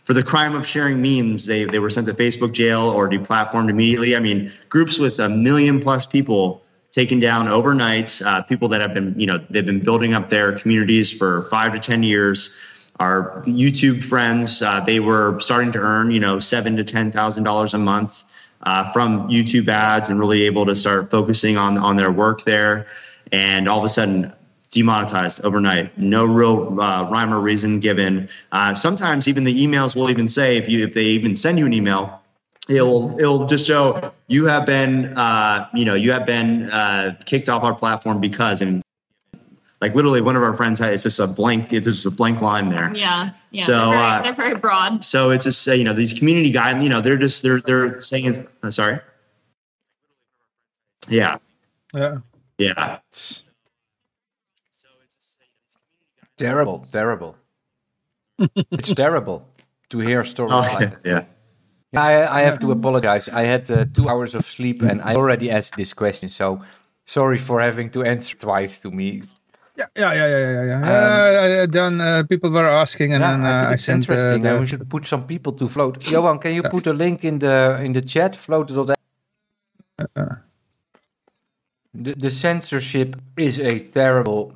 [0.04, 3.70] for the crime of sharing memes, they they were sent to Facebook jail or deplatformed
[3.70, 4.14] immediately.
[4.14, 8.20] I mean, groups with a million plus people taken down overnight.
[8.24, 11.72] Uh, people that have been you know they've been building up their communities for five
[11.72, 12.68] to ten years.
[13.00, 17.44] Our YouTube friends, uh, they were starting to earn you know seven to ten thousand
[17.44, 21.96] dollars a month uh, from YouTube ads and really able to start focusing on on
[21.96, 22.86] their work there.
[23.32, 24.32] And all of a sudden,
[24.72, 25.96] demonetized overnight.
[25.96, 28.28] No real uh, rhyme or reason given.
[28.50, 31.66] Uh, sometimes even the emails will even say if you if they even send you
[31.66, 32.18] an email.
[32.68, 37.48] It'll it'll just show you have been uh, you know you have been uh, kicked
[37.48, 38.81] off our platform because and
[39.82, 42.40] like literally one of our friends had it's just a blank it's just a blank
[42.40, 42.90] line there.
[42.94, 43.30] Yeah.
[43.50, 43.64] Yeah.
[43.64, 45.04] So, they're, very, uh, they're very broad.
[45.04, 48.24] So it's just you know these community guide you know they're just they're they're saying
[48.26, 49.00] it's uh, sorry.
[51.08, 51.36] Yeah,
[51.92, 52.18] Yeah.
[52.58, 52.98] yeah.
[56.38, 57.36] Terrible, terrible.
[58.56, 59.46] it's terrible
[59.90, 61.04] to hear stories Oh, like that.
[61.04, 61.24] yeah.
[62.00, 63.28] I, I have to apologize.
[63.28, 66.28] I had uh, two hours of sleep and I already asked this question.
[66.30, 66.62] So
[67.04, 69.22] sorry for having to answer twice to me.
[69.76, 70.64] Yeah, yeah, yeah, yeah, yeah.
[70.64, 71.06] yeah.
[71.06, 71.12] Um,
[71.62, 74.10] uh, then uh, people were asking, and Yeah, then I uh, think I it's sent.
[74.10, 74.46] Uh, interesting.
[74.46, 76.06] and we the, should put some people to flote.
[76.12, 78.36] Johan, can you put a link in the in the chat?
[78.36, 78.98] Flote.app.
[81.94, 84.54] The, the censorship is a terrible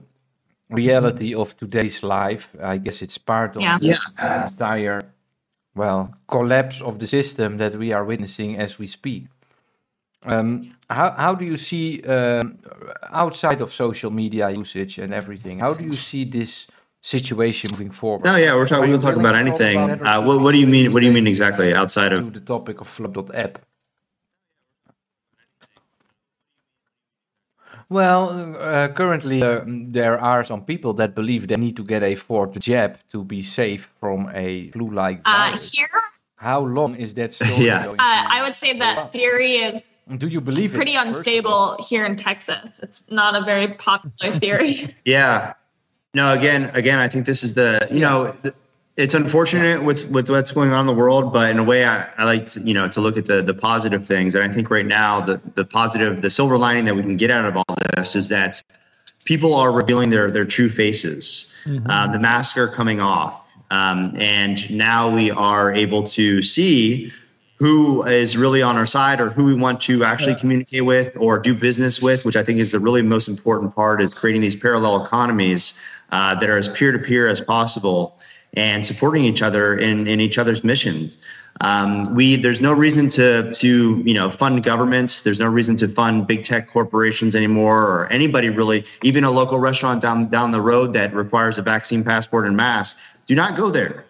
[0.70, 2.50] reality of today's life.
[2.62, 3.79] I guess it's part of Yeah.
[3.81, 3.96] Yeah.
[4.20, 5.00] the entire
[5.76, 9.26] well collapse of the system that we are witnessing as we speak.
[10.27, 12.59] Um, how how do you see um,
[13.11, 15.61] outside of social media usage and everything?
[15.61, 16.69] How do you see this
[17.03, 18.25] situation moving forward?
[18.27, 18.91] No, yeah, we're talking.
[18.91, 19.79] We'll talk about anything.
[19.91, 20.93] about Uh, what, what do you mean?
[20.93, 22.35] What do you mean exactly outside to of?
[22.35, 23.59] the topic of Flote.app?
[27.89, 32.17] Well, uh, currently uh, there are some people that believe they need to get a
[32.17, 35.89] fourth jab to be safe from a flu-like Uh, here,
[36.37, 37.85] How long is that story Yeah.
[37.85, 39.83] going uh, to I would say that theory is
[40.16, 40.77] Do you believe it?
[40.77, 42.79] pretty first unstable here in Texas.
[42.83, 44.95] It's not a very popular theory.
[45.05, 45.55] Yeah.
[46.14, 48.35] No, again, again, I think this is the you know,
[48.97, 52.09] it's unfortunate with with what's going on in the world, but in a way, I,
[52.16, 54.71] I like to, you know to look at the the positive things, and I think
[54.71, 57.77] right now the the positive, the silver lining that we can get out of all
[57.95, 58.62] this is that
[59.25, 61.53] people are revealing their their true faces.
[61.88, 67.11] Uh, the masks are coming off, um, and now we are able to see
[67.59, 71.38] who is really on our side or who we want to actually communicate with or
[71.38, 74.57] do business with, which I think is the really most important part is creating these
[74.57, 75.75] parallel economies
[76.11, 78.19] uh, that are as peer to peer as possible
[78.55, 81.19] and supporting each other in, in each other's missions.
[81.62, 85.23] Um, we there's no reason to to you know fund governments.
[85.23, 88.85] There's no reason to fund big tech corporations anymore, or anybody really.
[89.03, 92.99] Even a local restaurant down down the road that requires a vaccine passport and mask.
[93.27, 94.05] Do not go there.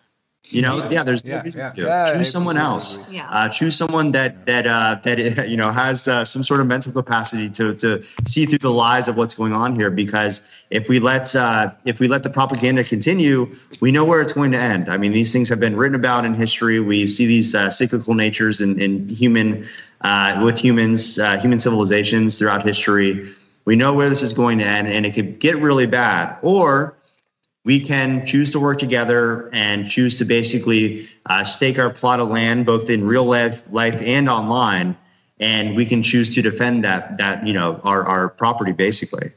[0.50, 1.02] You know, yeah.
[1.02, 1.66] There's no Yeah, reason yeah.
[1.72, 1.82] to.
[1.82, 2.98] Yeah, Choose someone else.
[3.10, 3.28] Yeah.
[3.30, 6.92] Uh, choose someone that that uh, that you know has uh, some sort of mental
[6.92, 9.90] capacity to to see through the lies of what's going on here.
[9.90, 14.32] Because if we let uh, if we let the propaganda continue, we know where it's
[14.32, 14.88] going to end.
[14.88, 16.80] I mean, these things have been written about in history.
[16.80, 19.64] We see these uh, cyclical natures in, in human
[20.02, 23.24] uh, with humans, uh, human civilizations throughout history.
[23.64, 26.95] We know where this is going to end, and it could get really bad, or
[27.66, 32.28] we can choose to work together and choose to basically uh, stake our plot of
[32.28, 34.96] land both in real life, life and online.
[35.40, 39.30] And we can choose to defend that that you know our, our property basically.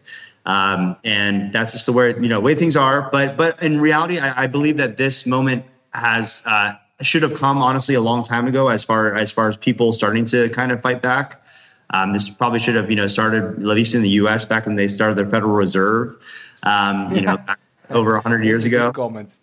[0.46, 3.10] Um, and that's just the way you know way things are.
[3.12, 7.58] But but in reality i, I believe that this moment has uh, should have come
[7.58, 10.80] honestly a long time ago as far as far as people starting to kind of
[10.82, 11.44] fight back.
[11.90, 14.76] Um, this probably should have you know started at least in the us back when
[14.76, 16.16] they started their federal reserve.
[16.64, 19.36] Um, you know back over 100 years ago Comment.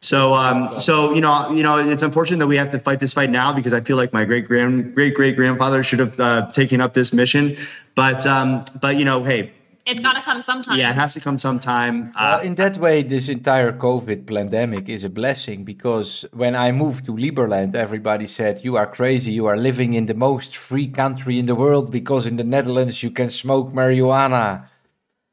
[0.00, 3.12] so, um, so you know, you know, it's unfortunate that we have to fight this
[3.12, 6.46] fight now because I feel like my great grand, great great grandfather should have uh,
[6.48, 7.56] taken up this mission.
[7.94, 9.50] But, um, but you know, hey,
[9.86, 10.76] It's got to come sometime.
[10.78, 12.12] yeah, it has to come sometime.
[12.14, 16.72] Well, Uh, in that way, this entire COVID pandemic is a blessing because when I
[16.72, 19.32] moved to Liberland, everybody said, You are crazy.
[19.32, 23.02] You are living in the most free country in the world because in the Netherlands
[23.02, 24.67] you can smoke marijuana.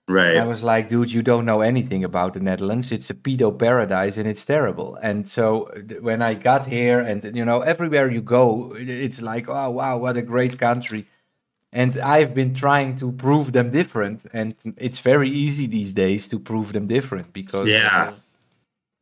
[0.07, 0.37] Right.
[0.37, 2.91] I was like, Dude, you don't know anything about the Netherlands.
[2.91, 4.97] It's a pedo paradise and it's terrible.
[5.01, 9.47] And so th- when I got here, and you know, everywhere you go, it's like,
[9.49, 11.05] Oh, wow, what a great country.
[11.71, 16.39] And I've been trying to prove them different, and it's very easy these days to
[16.39, 18.13] prove them different because Yeah.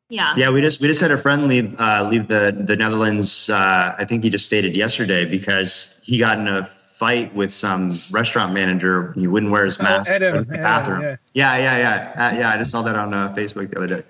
[0.10, 0.34] Yeah.
[0.38, 3.50] Yeah, we just we just had a friend leave uh, leave the the Netherlands.
[3.50, 7.98] Uh, I think he just stated yesterday because he got in a fight with some
[8.12, 9.14] restaurant manager.
[9.18, 11.02] He wouldn't wear his Oh, mask Adam, in the yeah, bathroom.
[11.02, 11.16] yeah.
[11.34, 12.50] Yeah, yeah, yeah, uh, yeah.
[12.52, 14.04] I just saw that on uh, Facebook the other day.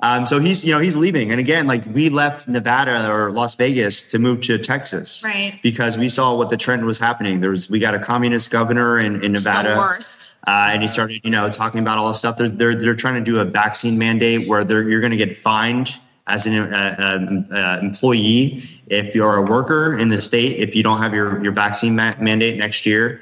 [0.00, 3.54] Um, so he's you know he's leaving, and again, like we left Nevada or Las
[3.54, 5.58] Vegas to move to Texas, Right.
[5.62, 7.40] Because we saw what the trend was happening.
[7.40, 9.76] There was we got a communist governor in, in It's the Nevada.
[9.78, 10.36] worst.
[10.46, 12.36] Uh, and he started, you know, talking about all this stuff.
[12.36, 15.34] They're they're, they're trying to do a vaccine mandate where they're, you're going to get
[15.34, 20.74] fined as an uh, um, uh, employee if you're a worker in the state if
[20.74, 23.20] you don't have your your vaccine ma- mandate next year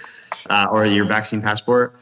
[0.50, 1.94] uh, or your vaccine passport.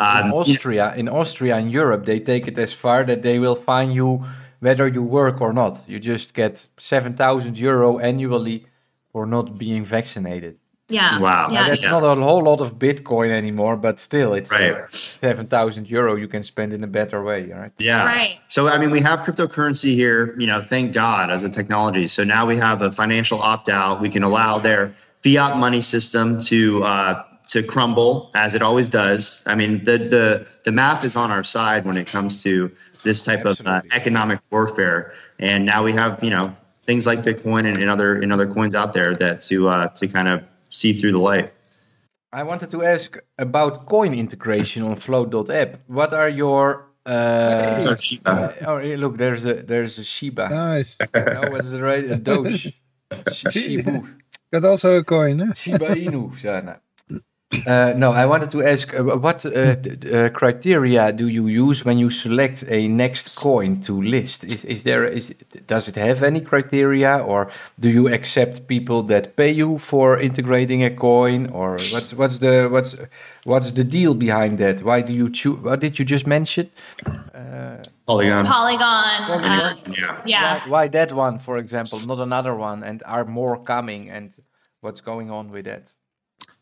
[0.00, 3.38] in Um, know, Austria, in Austria and Europe, they take it as far that they
[3.38, 4.24] will fine you
[4.60, 5.84] whether you work or not.
[5.88, 8.66] You just get seven thousand euro annually
[9.12, 10.58] for not being vaccinated.
[10.88, 11.18] Yeah.
[11.18, 11.50] Wow.
[11.50, 11.68] Yeah.
[11.68, 11.90] That's yeah.
[11.90, 14.90] not a whole lot of Bitcoin anymore, but still, it's Right.
[14.90, 17.72] seven thousand euro you can spend in a better way, right?
[17.78, 18.06] Yeah.
[18.06, 18.38] Right.
[18.48, 20.34] So I mean, we have cryptocurrency here.
[20.38, 22.06] You know, thank God as a technology.
[22.06, 24.00] So now we have a financial opt out.
[24.00, 24.88] We can allow their
[25.22, 29.42] fiat money system to uh, to crumble as it always does.
[29.46, 32.70] I mean, the the the math is on our side when it comes to
[33.04, 35.12] this type of uh, economic warfare.
[35.38, 36.54] And now we have you know
[36.86, 40.08] things like Bitcoin and, and other and other coins out there that to uh, to
[40.08, 41.52] kind of see through the light.
[42.32, 45.80] I wanted to ask about coin integration on Flote.app.
[45.86, 48.54] What are your uh, It's our Shiba.
[48.66, 50.48] oh, eh, look, there's a there's a Shiba.
[50.50, 50.96] Nice.
[51.14, 52.04] no, what's the right?
[52.04, 52.74] A Doge.
[53.32, 54.06] Shi- Shibu.
[54.52, 55.38] Got also a coin.
[55.38, 55.54] Huh?
[55.54, 56.38] Shiba Inu.
[56.38, 56.80] Sana.
[57.66, 61.46] Uh, no, I wanted to ask uh, what uh, d- d- uh, criteria do you
[61.46, 64.44] use when you select a next coin to list?
[64.44, 65.34] Is, is there is
[65.66, 70.84] does it have any criteria, or do you accept people that pay you for integrating
[70.84, 72.96] a coin, or what's what's the what's
[73.44, 74.82] what's the deal behind that?
[74.82, 75.58] Why do you choose?
[75.60, 76.70] What did you just mention?
[77.34, 78.44] Uh, Polygon.
[78.44, 79.22] Polygon.
[79.26, 79.78] Polygon.
[79.86, 80.22] um, Yeah.
[80.26, 80.42] yeah.
[80.42, 84.10] Why, why that one, for example, not another one, and are more coming?
[84.10, 84.36] And
[84.82, 85.94] what's going on with that?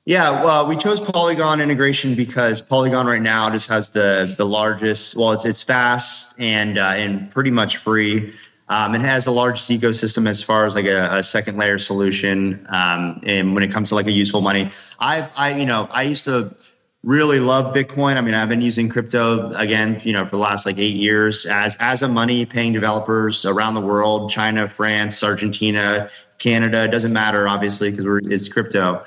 [0.06, 5.16] Yeah, well, we chose Polygon integration because Polygon right now just has the the largest.
[5.16, 8.32] Well, it's it's fast and uh, and pretty much free.
[8.68, 12.64] Um, it has the largest ecosystem as far as like a, a second layer solution.
[12.68, 16.02] Um, and when it comes to like a useful money, I I you know I
[16.02, 16.54] used to
[17.02, 18.16] really love Bitcoin.
[18.16, 21.46] I mean, I've been using crypto again, you know, for the last like eight years
[21.46, 26.08] as as a money paying developers around the world, China, France, Argentina,
[26.38, 26.84] Canada.
[26.84, 29.02] It doesn't matter, obviously, because it's crypto.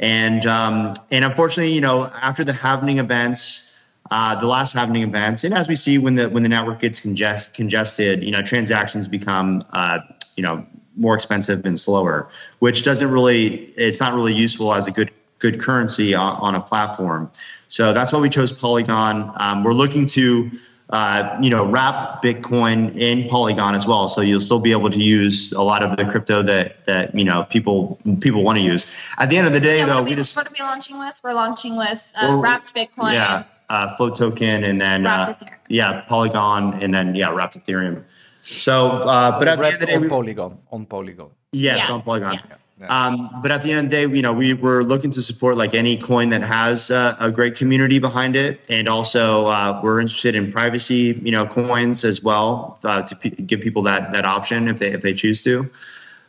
[0.00, 3.68] And um, and unfortunately, you know, after the happening events.
[4.10, 7.00] Uh, the last happening events, and as we see when the when the network gets
[7.00, 10.00] congest, congested, you know, transactions become uh,
[10.36, 10.66] you know
[10.96, 12.28] more expensive and slower,
[12.58, 15.10] which doesn't really it's not really useful as a good
[15.42, 17.30] good currency on, on a platform.
[17.68, 19.32] So that's why we chose Polygon.
[19.36, 20.50] Um, we're looking to,
[20.90, 24.08] uh, you know, wrap Bitcoin in Polygon as well.
[24.08, 27.24] So you'll still be able to use a lot of the crypto that that you
[27.24, 28.86] know people people want to use.
[29.18, 30.98] At the end of the day, Yeah, though, we we, just what are we launching
[30.98, 31.20] with?
[31.24, 33.12] We're launching with uh, Well, wrapped Bitcoin.
[33.14, 35.34] yeah, uh, flote token, and then uh,
[35.68, 38.04] yeah, Polygon, and then yeah, wrapped Ethereum.
[38.42, 41.30] So, uh, but at the end of the day, on we, Polygon, on Polygon.
[41.52, 42.40] yes, Yes, on Polygon.
[42.50, 42.61] yes.
[42.82, 43.06] Yeah.
[43.06, 45.56] Um, but at the end of the day, you know, we we're looking to support
[45.56, 50.00] like any coin that has uh, a great community behind it, and also uh, we're
[50.00, 54.24] interested in privacy, you know, coins as well uh, to p- give people that that
[54.24, 55.70] option if they if they choose to.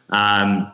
[0.09, 0.71] Um,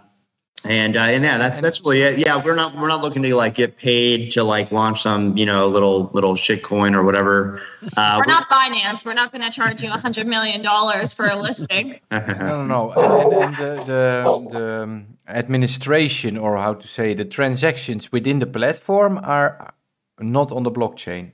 [0.67, 2.19] and uh, and yeah, that's that's really it.
[2.19, 5.45] Yeah, we're not we're not looking to like get paid to like launch some you
[5.45, 7.61] know little little shit coin or whatever.
[7.95, 9.05] Uh, We're not Binance.
[9.05, 11.99] We're not going to charge you a hundred million dollars for a listing.
[12.11, 12.91] No, no, no.
[12.91, 18.45] And, and, and the, the, the administration, or how to say, the transactions within the
[18.45, 19.73] platform are
[20.19, 21.31] not on the blockchain.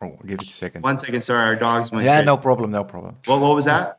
[0.00, 0.82] Oh, give it a second.
[0.82, 2.04] One second, sorry, our dogs went.
[2.04, 3.16] Yeah, no problem, no problem.
[3.26, 3.98] What what was that?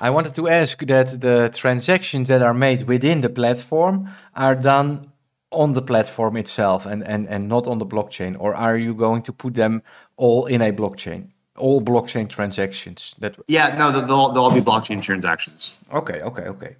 [0.00, 5.10] I wanted to ask that the transactions that are made within the platform are done
[5.50, 9.22] on the platform itself and, and, and not on the blockchain, or are you going
[9.22, 9.82] to put them
[10.16, 11.30] all in a blockchain?
[11.56, 13.16] All blockchain transactions.
[13.18, 15.74] That Yeah, no, they'll they'll all be blockchain transactions.
[15.92, 16.76] okay, okay, okay.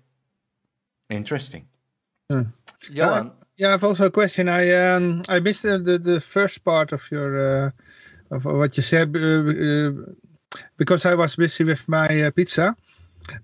[1.11, 1.67] Interesting.
[2.31, 2.43] Hmm.
[2.91, 4.49] Johan, Yeah, I've also a question.
[4.49, 7.71] I um I missed the the, the first part of your uh,
[8.31, 9.93] of what you said uh, uh,
[10.77, 12.77] because I was busy with my uh, pizza.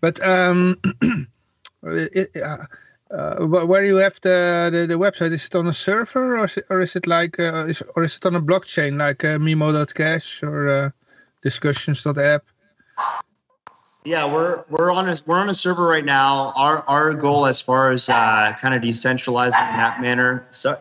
[0.01, 0.77] But um,
[1.83, 2.67] it, uh,
[3.11, 6.57] uh, where you have the, the the website, is it on a server or is
[6.57, 9.39] it, or is it like uh, is, or is it on a blockchain like uh,
[9.39, 10.91] Memo.cash or uh,
[11.43, 12.45] Discussions.app?
[14.05, 16.52] Yeah, we're we're on a we're on a server right now.
[16.57, 20.46] Our our goal as far as uh, kind of decentralizing in that manner.
[20.50, 20.78] So,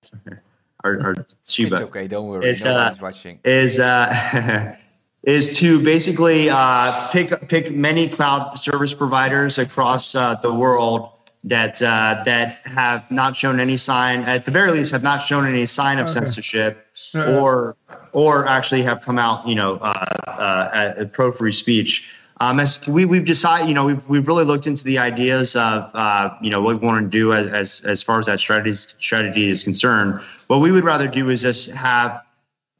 [0.00, 0.38] sorry,
[0.82, 2.46] our, our it's Shiba okay, don't worry.
[2.46, 3.38] It's, no uh, one's watching.
[3.44, 4.76] is uh,
[5.24, 11.10] is to basically uh, pick pick many cloud service providers across uh, the world
[11.44, 15.44] that uh, that have not shown any sign, at the very least, have not shown
[15.46, 16.14] any sign of Okay.
[16.14, 17.76] censorship, or
[18.12, 22.20] or actually have come out, you know, uh, uh, uh, pro free speech.
[22.40, 25.88] Um, as we we've decided, you know, we've we've really looked into the ideas of,
[25.94, 28.72] uh, you know, what we want to do as as as far as that strategy
[28.72, 30.20] strategy is concerned.
[30.48, 32.24] What we would rather do is just have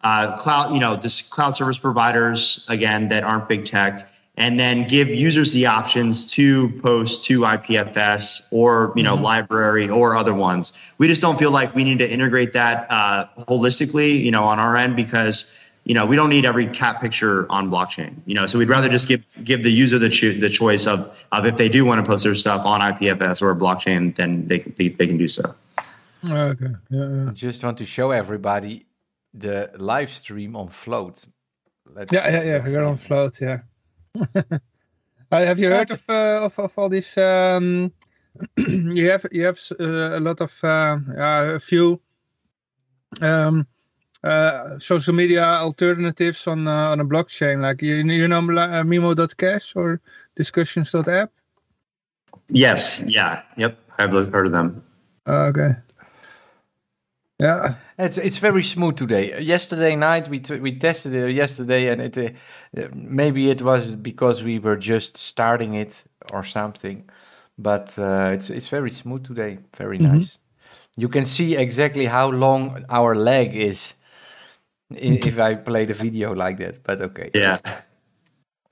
[0.03, 4.89] uh, cloud, you know, just cloud service providers again that aren't big tech, and then
[4.89, 10.93] give users the options to post to IPFS or you know LBRY or other ones.
[10.99, 14.59] We just don't feel like we need to integrate that uh, holistically, you know, on
[14.59, 18.15] our end because you know we don't need every cat picture on blockchain.
[18.27, 21.27] You know, so we'd rather just give give the user the cho- the choice of
[21.33, 24.59] of if they do want to post their stuff on IPFS or blockchain, then they
[24.59, 25.55] they, they can do so.
[26.29, 26.67] Okay.
[26.91, 27.09] Yeah.
[27.09, 27.29] yeah.
[27.29, 28.87] I just want to show everybody
[29.35, 31.27] the live stream on Flote.
[31.93, 32.63] Let's, Yeah, yeah, yeah.
[32.65, 33.41] We're on flote.
[33.41, 33.61] Yeah.
[35.33, 37.19] Uh, have you heard of, uh, of of all these?
[37.19, 37.91] Um,
[38.57, 42.01] you have you have uh, a lot of uh, uh, a few
[43.21, 43.67] um,
[44.25, 47.61] uh, social media alternatives on uh, on a blockchain.
[47.63, 50.01] Like you you know uh, Memo.cash or
[50.37, 51.31] Discussions.app.
[52.49, 53.03] Yes.
[53.07, 53.43] Yeah.
[53.57, 53.79] Yep.
[53.99, 54.83] I've heard of them.
[55.29, 55.77] Uh, okay.
[57.41, 57.75] Yeah.
[57.99, 59.41] It's it's very smooth today.
[59.41, 63.93] Yesterday night we t- we tested it yesterday, and it uh, uh, maybe it was
[63.93, 67.05] because we were just starting it or something,
[67.59, 69.59] but uh, it's it's very smooth today.
[69.77, 70.13] Very Mhm.
[70.15, 70.39] nice.
[70.97, 74.04] You can see exactly how long our leg is i-
[74.91, 76.83] if I play the video like that.
[76.83, 77.31] But okay.
[77.35, 77.59] Yeah.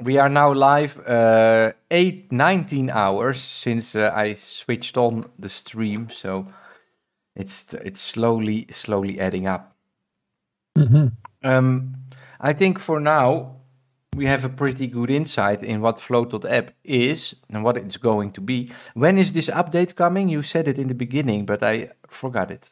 [0.00, 6.08] We are now live uh, 8 19 hours since uh, I switched on the stream,
[6.10, 6.46] so
[7.36, 9.76] it's it's slowly slowly adding up.
[10.76, 11.08] hmm
[11.44, 11.94] Um,
[12.40, 13.56] I think for now
[14.14, 18.40] we have a pretty good insight in what Flote.app is and what it's going to
[18.40, 18.72] be.
[18.94, 20.28] When is this update coming?
[20.28, 22.70] You said it in the beginning, but I forgot it.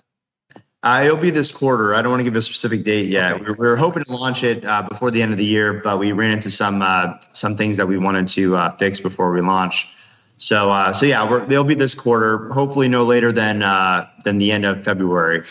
[0.83, 1.95] Uh, it'll be this quarter.
[1.95, 3.35] I don't want to give a specific date yet.
[3.35, 3.45] Okay.
[3.45, 5.99] We, we were hoping to launch it uh, before the end of the year, but
[5.99, 9.43] we ran into some uh, some things that we wanted to uh, fix before we
[9.43, 9.89] launch.
[10.39, 12.49] So uh, so yeah, we're, they'll be this quarter.
[12.49, 15.43] Hopefully, no later than uh, than the end of February.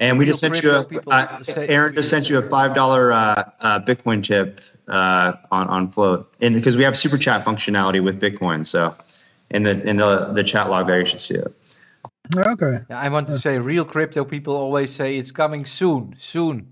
[0.00, 3.50] And we just sent you a uh, Erin just sent you a five dollar uh,
[3.60, 8.20] uh, Bitcoin tip uh, on on flote, and because we have super chat functionality with
[8.20, 8.96] Bitcoin, so
[9.50, 11.54] in the in the the chat log there, you should see it.
[12.34, 12.80] Okay.
[12.90, 16.68] I want to say real crypto people always say it's coming soon, soon.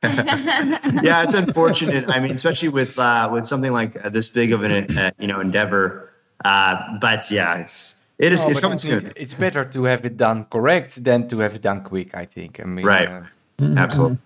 [0.02, 2.08] yeah, it's unfortunate.
[2.08, 5.26] I mean, especially with uh, with something like uh, this big of an uh, you
[5.26, 6.12] know endeavor.
[6.44, 9.12] Uh, but yeah, it's it is No, it's coming I soon.
[9.16, 12.60] It's better to have it done correct than to have it done quick, I think.
[12.60, 13.08] I mean, Right.
[13.08, 13.22] uh,
[13.58, 13.76] Mhm.
[13.76, 14.18] Absolutely.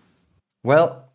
[0.65, 1.09] well,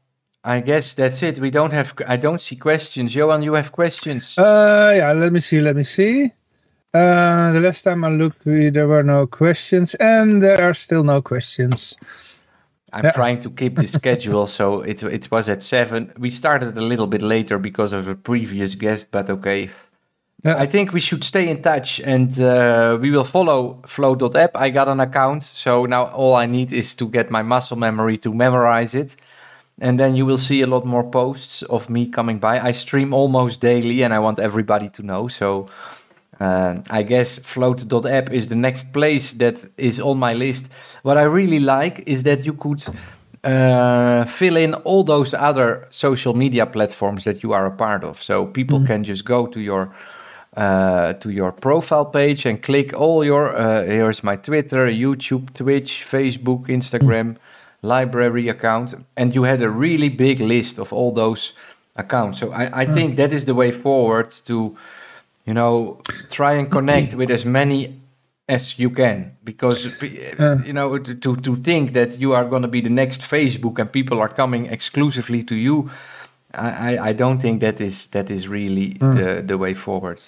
[0.43, 1.39] I guess that's it.
[1.39, 3.13] We don't have, I don't see questions.
[3.13, 4.38] Johan, you have questions?
[4.38, 6.32] Uh, yeah, let me see, let me see.
[6.97, 11.03] Uh, the last time I looked, we, there were no questions, and there are still
[11.03, 11.97] no questions.
[12.93, 13.11] I'm Yeah.
[13.11, 16.11] trying to keep the schedule, so it it was at seven.
[16.17, 19.69] We started a little bit later because of a previous guest, but okay.
[20.43, 20.55] Yeah.
[20.63, 24.55] I think we should stay in touch, and uh, we will follow Flote.app.
[24.55, 28.17] I got an account, so now all I need is to get my muscle memory
[28.19, 29.17] to memorize it,
[29.81, 32.59] and then you will see a lot more posts of me coming by.
[32.69, 35.27] I stream almost daily, and I want everybody to know.
[35.27, 35.67] So
[36.39, 40.69] uh, I guess flote.app is the next place that is on my list.
[41.03, 42.83] What I really like is that you could
[43.43, 48.21] uh, fill in all those other social media platforms that you are a part of.
[48.21, 49.93] So people can just go to your
[50.55, 53.55] uh, to your profile page and click all your.
[53.55, 57.38] Uh, here's my Twitter, YouTube, Twitch, Facebook, Instagram,
[57.83, 61.53] LBRY account, and you had a really big list of all those
[61.95, 62.39] accounts.
[62.39, 64.75] So I, I think that is the way forward to
[65.47, 67.99] you know try and connect with as many
[68.49, 70.63] as you can because Yeah.
[70.63, 73.79] you know to, to to think that you are going to be the next facebook
[73.79, 75.89] and people are coming exclusively to you
[76.53, 80.19] i i, don't think that is that is really the the way forward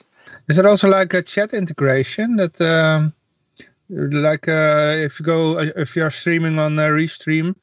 [0.47, 3.13] Is there also like a chat integration that, um,
[3.89, 7.55] like, uh, if you go, if you are streaming on a restream,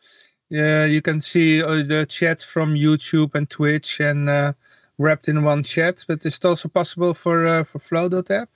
[0.53, 4.53] uh, you can see uh, the chat from YouTube and Twitch and uh,
[4.99, 6.05] wrapped in one chat.
[6.07, 8.49] But is it also possible for uh, for Flote.app?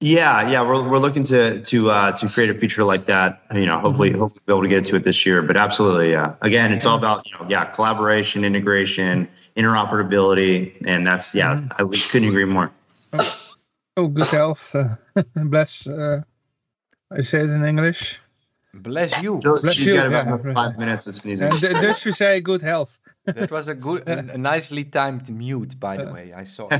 [0.00, 3.42] Yeah, yeah, we're, we're looking to to uh, to create a feature like that.
[3.54, 5.42] You know, hopefully hopefully be able to get to it this year.
[5.42, 6.34] But absolutely, yeah.
[6.42, 11.66] Again, it's all about you know, yeah, collaboration, integration, interoperability, and that's yeah.
[11.78, 12.70] I we couldn't agree more.
[13.96, 14.74] Oh, good health.
[14.74, 14.96] Uh,
[15.36, 15.86] bless.
[15.86, 16.22] Uh,
[17.10, 18.20] I say it in English.
[18.82, 20.54] Bless you So Bless she's you, got about yeah.
[20.54, 21.48] five minutes of sneezing.
[21.48, 22.98] And th- Dutch, you say good health.
[23.24, 26.68] that was a good a, a nicely timed mute by the way i saw.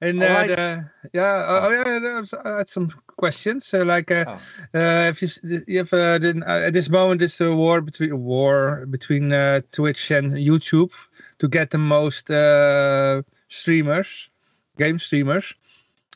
[0.00, 0.48] And All uh, right.
[0.48, 3.64] the, yeah, oh, yeah, I had some questions.
[3.66, 4.32] So, like, uh, Oh.
[4.78, 7.80] uh, if you, s- you have uh, the, uh, at this moment, it's a war
[7.80, 10.92] between a war between uh, Twitch and YouTube
[11.38, 14.28] to get the most uh, streamers,
[14.78, 15.54] game streamers,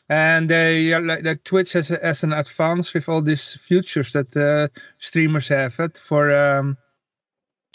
[0.09, 4.35] and they yeah, like, like Twitch has as an advance with all these features that
[4.35, 6.35] uh, streamers have it for.
[6.35, 6.77] Um,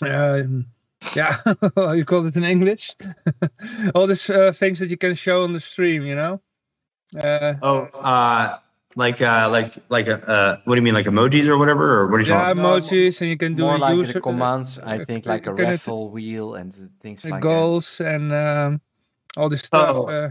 [0.02, 0.66] um,
[1.14, 1.36] yeah,
[1.94, 2.94] you call it in English?
[3.94, 6.40] all these uh, things that you can show on the stream, you know.
[7.16, 8.58] Uh, oh, uh,
[8.96, 12.16] like uh, like like uh, what do you mean, like emojis or whatever, or what
[12.16, 12.62] are you yeah, talking?
[12.62, 15.46] No, emojis, and you can do more like user, the commands i uh, think like
[15.46, 18.80] a can it- raffle wheel and things uh, like goals and um,
[19.36, 19.96] all this stuff.
[19.96, 20.30] Oh, uh,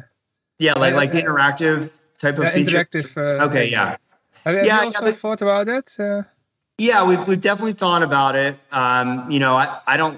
[0.64, 1.90] Yeah, like like Uh, interactive
[2.24, 3.18] type of yeah, features.
[3.18, 3.98] Uh, Okay, yeah.
[4.46, 5.88] Have, have Yeah, you yeah, also they- thought about that?
[6.00, 6.24] Uh,
[6.78, 8.54] Yeah, we've, we've definitely thought about it.
[8.72, 10.18] Um, you know, I, I don't,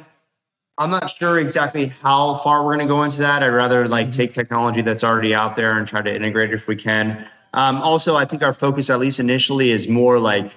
[0.77, 3.43] I'm not sure exactly how far we're going to go into that.
[3.43, 6.67] I'd rather like take technology that's already out there and try to integrate it if
[6.67, 7.27] we can.
[7.53, 10.47] Um, also, I think our focus, at least initially, is more like,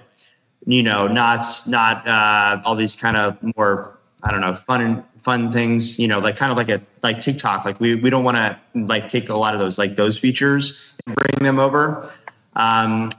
[0.67, 5.53] you know, not not uh, all these kind of more, I don't know, fun fun
[5.53, 5.99] things.
[5.99, 7.65] You know, like kind of like a like TikTok.
[7.65, 10.93] Like we we don't want to like take a lot of those like those features
[11.07, 12.11] and bring them over.
[12.57, 13.11] Um,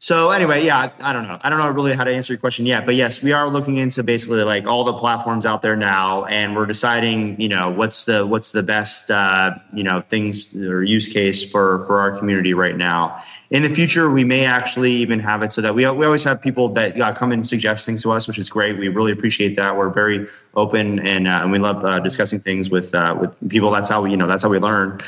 [0.00, 1.38] so anyway, yeah, I, don't know.
[1.42, 3.78] I don't know really how to answer your question yet, but yes, we are looking
[3.78, 8.04] into basically like all the platforms out there now, and we're deciding, you know, what's
[8.04, 12.54] the what's the best, uh, you know, things or use case for for our community
[12.54, 13.20] right now.
[13.50, 16.40] In the future, we may actually even have it so that we we always have
[16.40, 18.78] people that uh, come and suggest things to us, which is great.
[18.78, 19.76] We really appreciate that.
[19.76, 23.72] We're very open and uh, and we love uh, discussing things with uh, with people.
[23.72, 25.00] That's how we, you know, that's how we learn.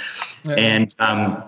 [0.48, 1.44] And um,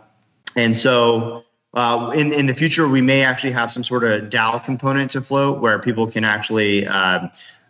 [0.54, 1.44] and so
[1.74, 5.20] uh, in in the future, we may actually have some sort of DAO component to
[5.20, 7.28] Flote where people can actually uh,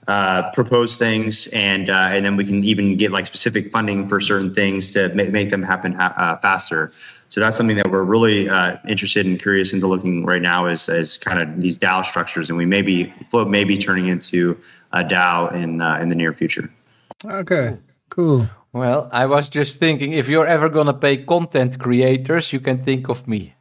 [0.09, 4.21] uh, propose things, and uh, and then we can even get like specific funding for
[4.21, 6.91] certain things to make, make them happen ha- uh, faster.
[7.29, 10.89] So that's something that we're really uh, interested and curious into looking right now is
[10.89, 14.59] is kind of these DAO structures, and we may be Flote may be turning into
[14.93, 16.69] a DAO in uh, in the near future.
[17.25, 17.79] okay,
[18.11, 18.49] cool.
[18.73, 23.09] Well, I was just thinking if you're ever gonna pay content creators, you can think
[23.09, 23.55] of me?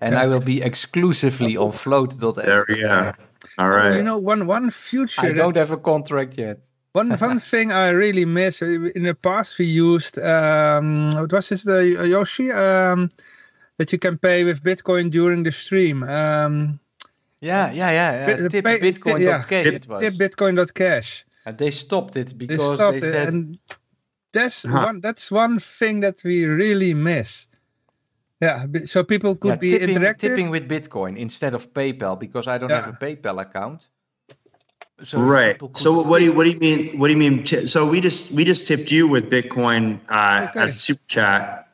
[0.00, 2.44] And I will be exclusively on flote.app.
[2.44, 3.12] There, yeah.
[3.58, 3.96] All right.
[3.96, 5.26] You know, one one future.
[5.26, 6.58] I don't have a contract yet.
[6.92, 11.48] One one thing I really miss uh, in the past we used um, what was
[11.48, 13.08] this the Yoshi um,
[13.78, 16.02] that you can pay with Bitcoin during the stream.
[16.02, 16.78] Um,
[17.40, 18.26] Yeah, yeah, yeah.
[18.26, 19.42] Bit- Uh, tip pay- Bitcoin yeah.
[19.44, 20.00] Cash Tip- it was.
[20.02, 21.24] tip Bitcoin.cash.
[21.44, 23.58] and they stopped it They because stopped they it, said and
[24.32, 24.86] that's Huh.
[24.86, 27.46] one that's one thing that we really miss.
[28.40, 30.18] Yeah, so people could yeah, be tipping, interactive.
[30.18, 32.82] tipping with Bitcoin instead of PayPal because I don't Yeah.
[32.86, 33.88] have a PayPal account.
[35.04, 35.60] So right.
[35.76, 36.98] So what do you what do you mean?
[36.98, 37.44] What do you mean?
[37.44, 40.60] T- so we just we just tipped you with Bitcoin uh, Okay.
[40.60, 41.68] as a super chat,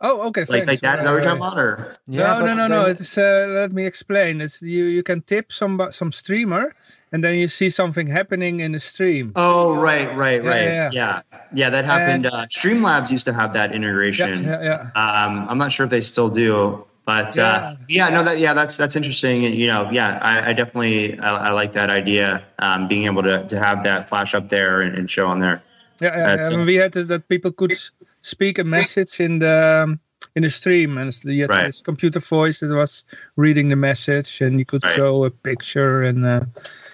[0.00, 0.44] oh, okay.
[0.48, 0.68] like thanks.
[0.68, 1.00] like that.
[1.00, 1.58] Is that what you're talking about?
[1.58, 2.86] Or Yeah, no, but no, no, no.
[2.86, 4.40] It's uh, let me explain.
[4.40, 4.84] It's you.
[4.86, 6.74] You can tip some some streamer,
[7.16, 9.32] and then you see something happening in the stream.
[9.36, 10.64] oh, right, right, Yeah, right.
[10.64, 11.20] yeah, Yeah,
[11.54, 11.70] yeah.
[11.70, 12.26] that happened.
[12.26, 14.44] And- uh, Streamlabs used to have that integration.
[14.44, 14.80] yeah, yeah.
[15.02, 18.08] Um, I'm not sure if they still do, but uh, Yeah.
[18.08, 21.48] yeah, no, that yeah, that's that's interesting, and you know, yeah, I, I definitely I,
[21.48, 24.92] I like that idea, um, being able to to have that flash up there and,
[24.94, 25.62] and show on there.
[26.04, 27.72] Yeah, yeah, That's- and we had it that people could
[28.20, 29.56] speak a message in the
[29.88, 30.00] um,
[30.34, 31.66] in the stream, and you had Right.
[31.66, 33.04] this computer voice that was
[33.36, 34.94] reading the message, and you could Right.
[34.94, 36.40] show a picture, and uh,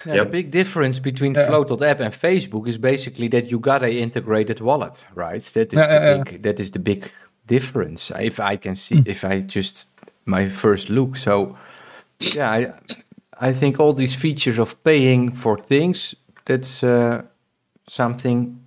[0.05, 0.25] Yeah, Yep.
[0.25, 1.45] The big difference between Yeah.
[1.45, 5.41] Flote.app and Facebook is basically that you got a integrated wallet, right?
[5.53, 6.23] That is Yeah, the yeah, yeah.
[6.23, 7.09] big that is the big
[7.47, 8.11] difference.
[8.19, 9.87] If I can see, if I just
[10.25, 11.55] my first look, so
[12.33, 12.67] yeah, I
[13.49, 16.15] I think all these features of paying for things
[16.45, 17.21] that's uh,
[17.87, 18.59] something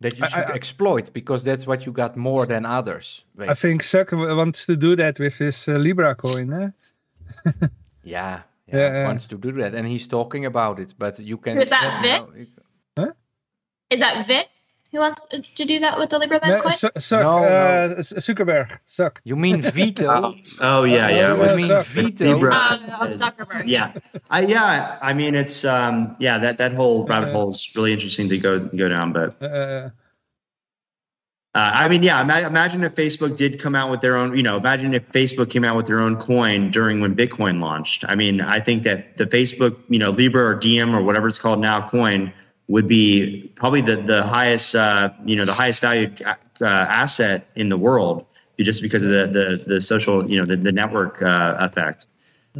[0.00, 3.24] that you should I- exploit because that's what you got more than others.
[3.38, 6.52] I think Zuck wants to do that with his uh, Libra coin.
[6.52, 6.70] Eh?
[7.50, 7.68] yeah,
[8.04, 9.06] yeah, Yeah, yeah.
[9.06, 10.94] wants to do that, and he's talking about it.
[10.98, 11.56] But you can.
[11.58, 12.10] Is that Vic?
[12.12, 12.20] Vit?
[12.96, 13.14] know, you-
[13.90, 14.48] Is that Vit
[14.92, 16.72] who wants to do that with the Libra No, coin?
[16.72, 19.18] Zu- Zuck, No, uh, Z- Zuckerberg, Zuck.
[19.24, 20.32] You mean Vito?
[20.60, 21.32] Oh yeah, yeah.
[21.32, 21.56] Oh, You yeah.
[21.56, 21.84] mean Zuck.
[21.86, 22.24] Vito?
[22.24, 22.54] Libra.
[22.54, 23.62] Uh, Zuckerberg.
[23.66, 23.92] yeah
[24.30, 28.28] I, yeah i mean it's um yeah that that whole rabbit hole is really interesting
[28.28, 29.90] to go go down but Uh,
[31.54, 34.56] uh, i mean yeah imagine if facebook did come out with their own you know
[34.56, 38.40] imagine if facebook came out with their own coin during when bitcoin launched i mean
[38.40, 41.86] i think that the facebook you know libra or Diem or whatever it's called now
[41.86, 42.32] coin
[42.68, 47.68] would be probably the the highest uh, you know the highest valued uh, asset in
[47.68, 48.24] the world
[48.58, 52.06] just because of the the, the social you know the, the network uh, effect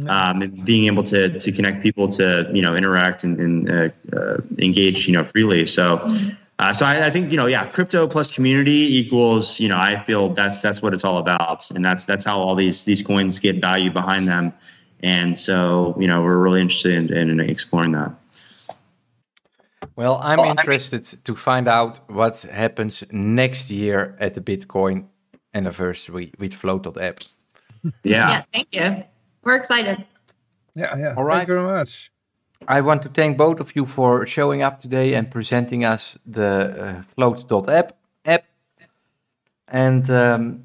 [0.07, 3.89] um, and being able to to connect people to you know interact and, and uh,
[4.15, 5.65] uh, engage you know freely.
[5.65, 6.05] So,
[6.59, 10.01] uh, so I, I think you know yeah, crypto plus community equals you know I
[10.01, 13.39] feel that's that's what it's all about, and that's that's how all these these coins
[13.39, 14.53] get value behind them.
[15.01, 18.13] And so you know we're really interested in, in exploring that.
[19.99, 25.03] Well, I'm interested to find out what happens next year at the Bitcoin
[25.53, 27.19] anniversary with Flote.app.
[27.83, 27.91] Yeah.
[28.03, 29.03] Yeah, thank you.
[29.43, 30.05] We're excited.
[30.73, 31.15] yeah, yeah.
[31.17, 32.13] All Thank you very much.
[32.69, 36.45] I want to thank both of you for showing up today and presenting us the
[36.47, 38.45] uh, Flote.app app.
[39.67, 40.63] And um,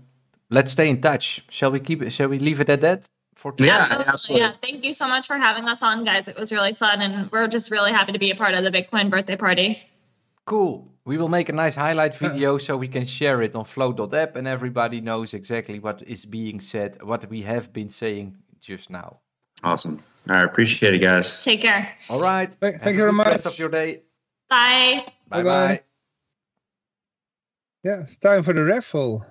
[0.50, 1.44] let's stay in touch.
[1.48, 2.08] Shall we keep?
[2.12, 3.08] Shall we leave it at that
[3.52, 3.54] for?
[3.64, 4.40] Yeah, absolutely.
[4.46, 6.28] Yeah, thank you so much for having us on, guys.
[6.28, 8.70] It was really fun, and we're just really happy to be a part of the
[8.70, 9.82] Bitcoin birthday party.
[10.46, 10.88] Cool.
[11.04, 14.48] We will make a nice highlight video so we can share it on flote.app and
[14.48, 19.18] everybody knows exactly what is being said, what we have been saying just now.
[19.62, 20.00] Awesome.
[20.30, 20.44] All right.
[20.44, 21.44] Appreciate it, guys.
[21.44, 21.92] Take care.
[22.10, 22.52] All right.
[22.54, 23.52] Thank- thank you very good Rest much.
[23.54, 24.02] of your day.
[24.48, 25.04] Bye.
[25.28, 25.66] Bye Bye-bye.
[25.76, 25.80] bye.
[27.82, 29.24] Yeah, it's time for the raffle.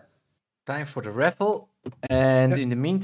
[0.67, 1.69] Time for the raffle.
[2.09, 2.57] And Yeah.
[2.63, 2.99] in the meantime.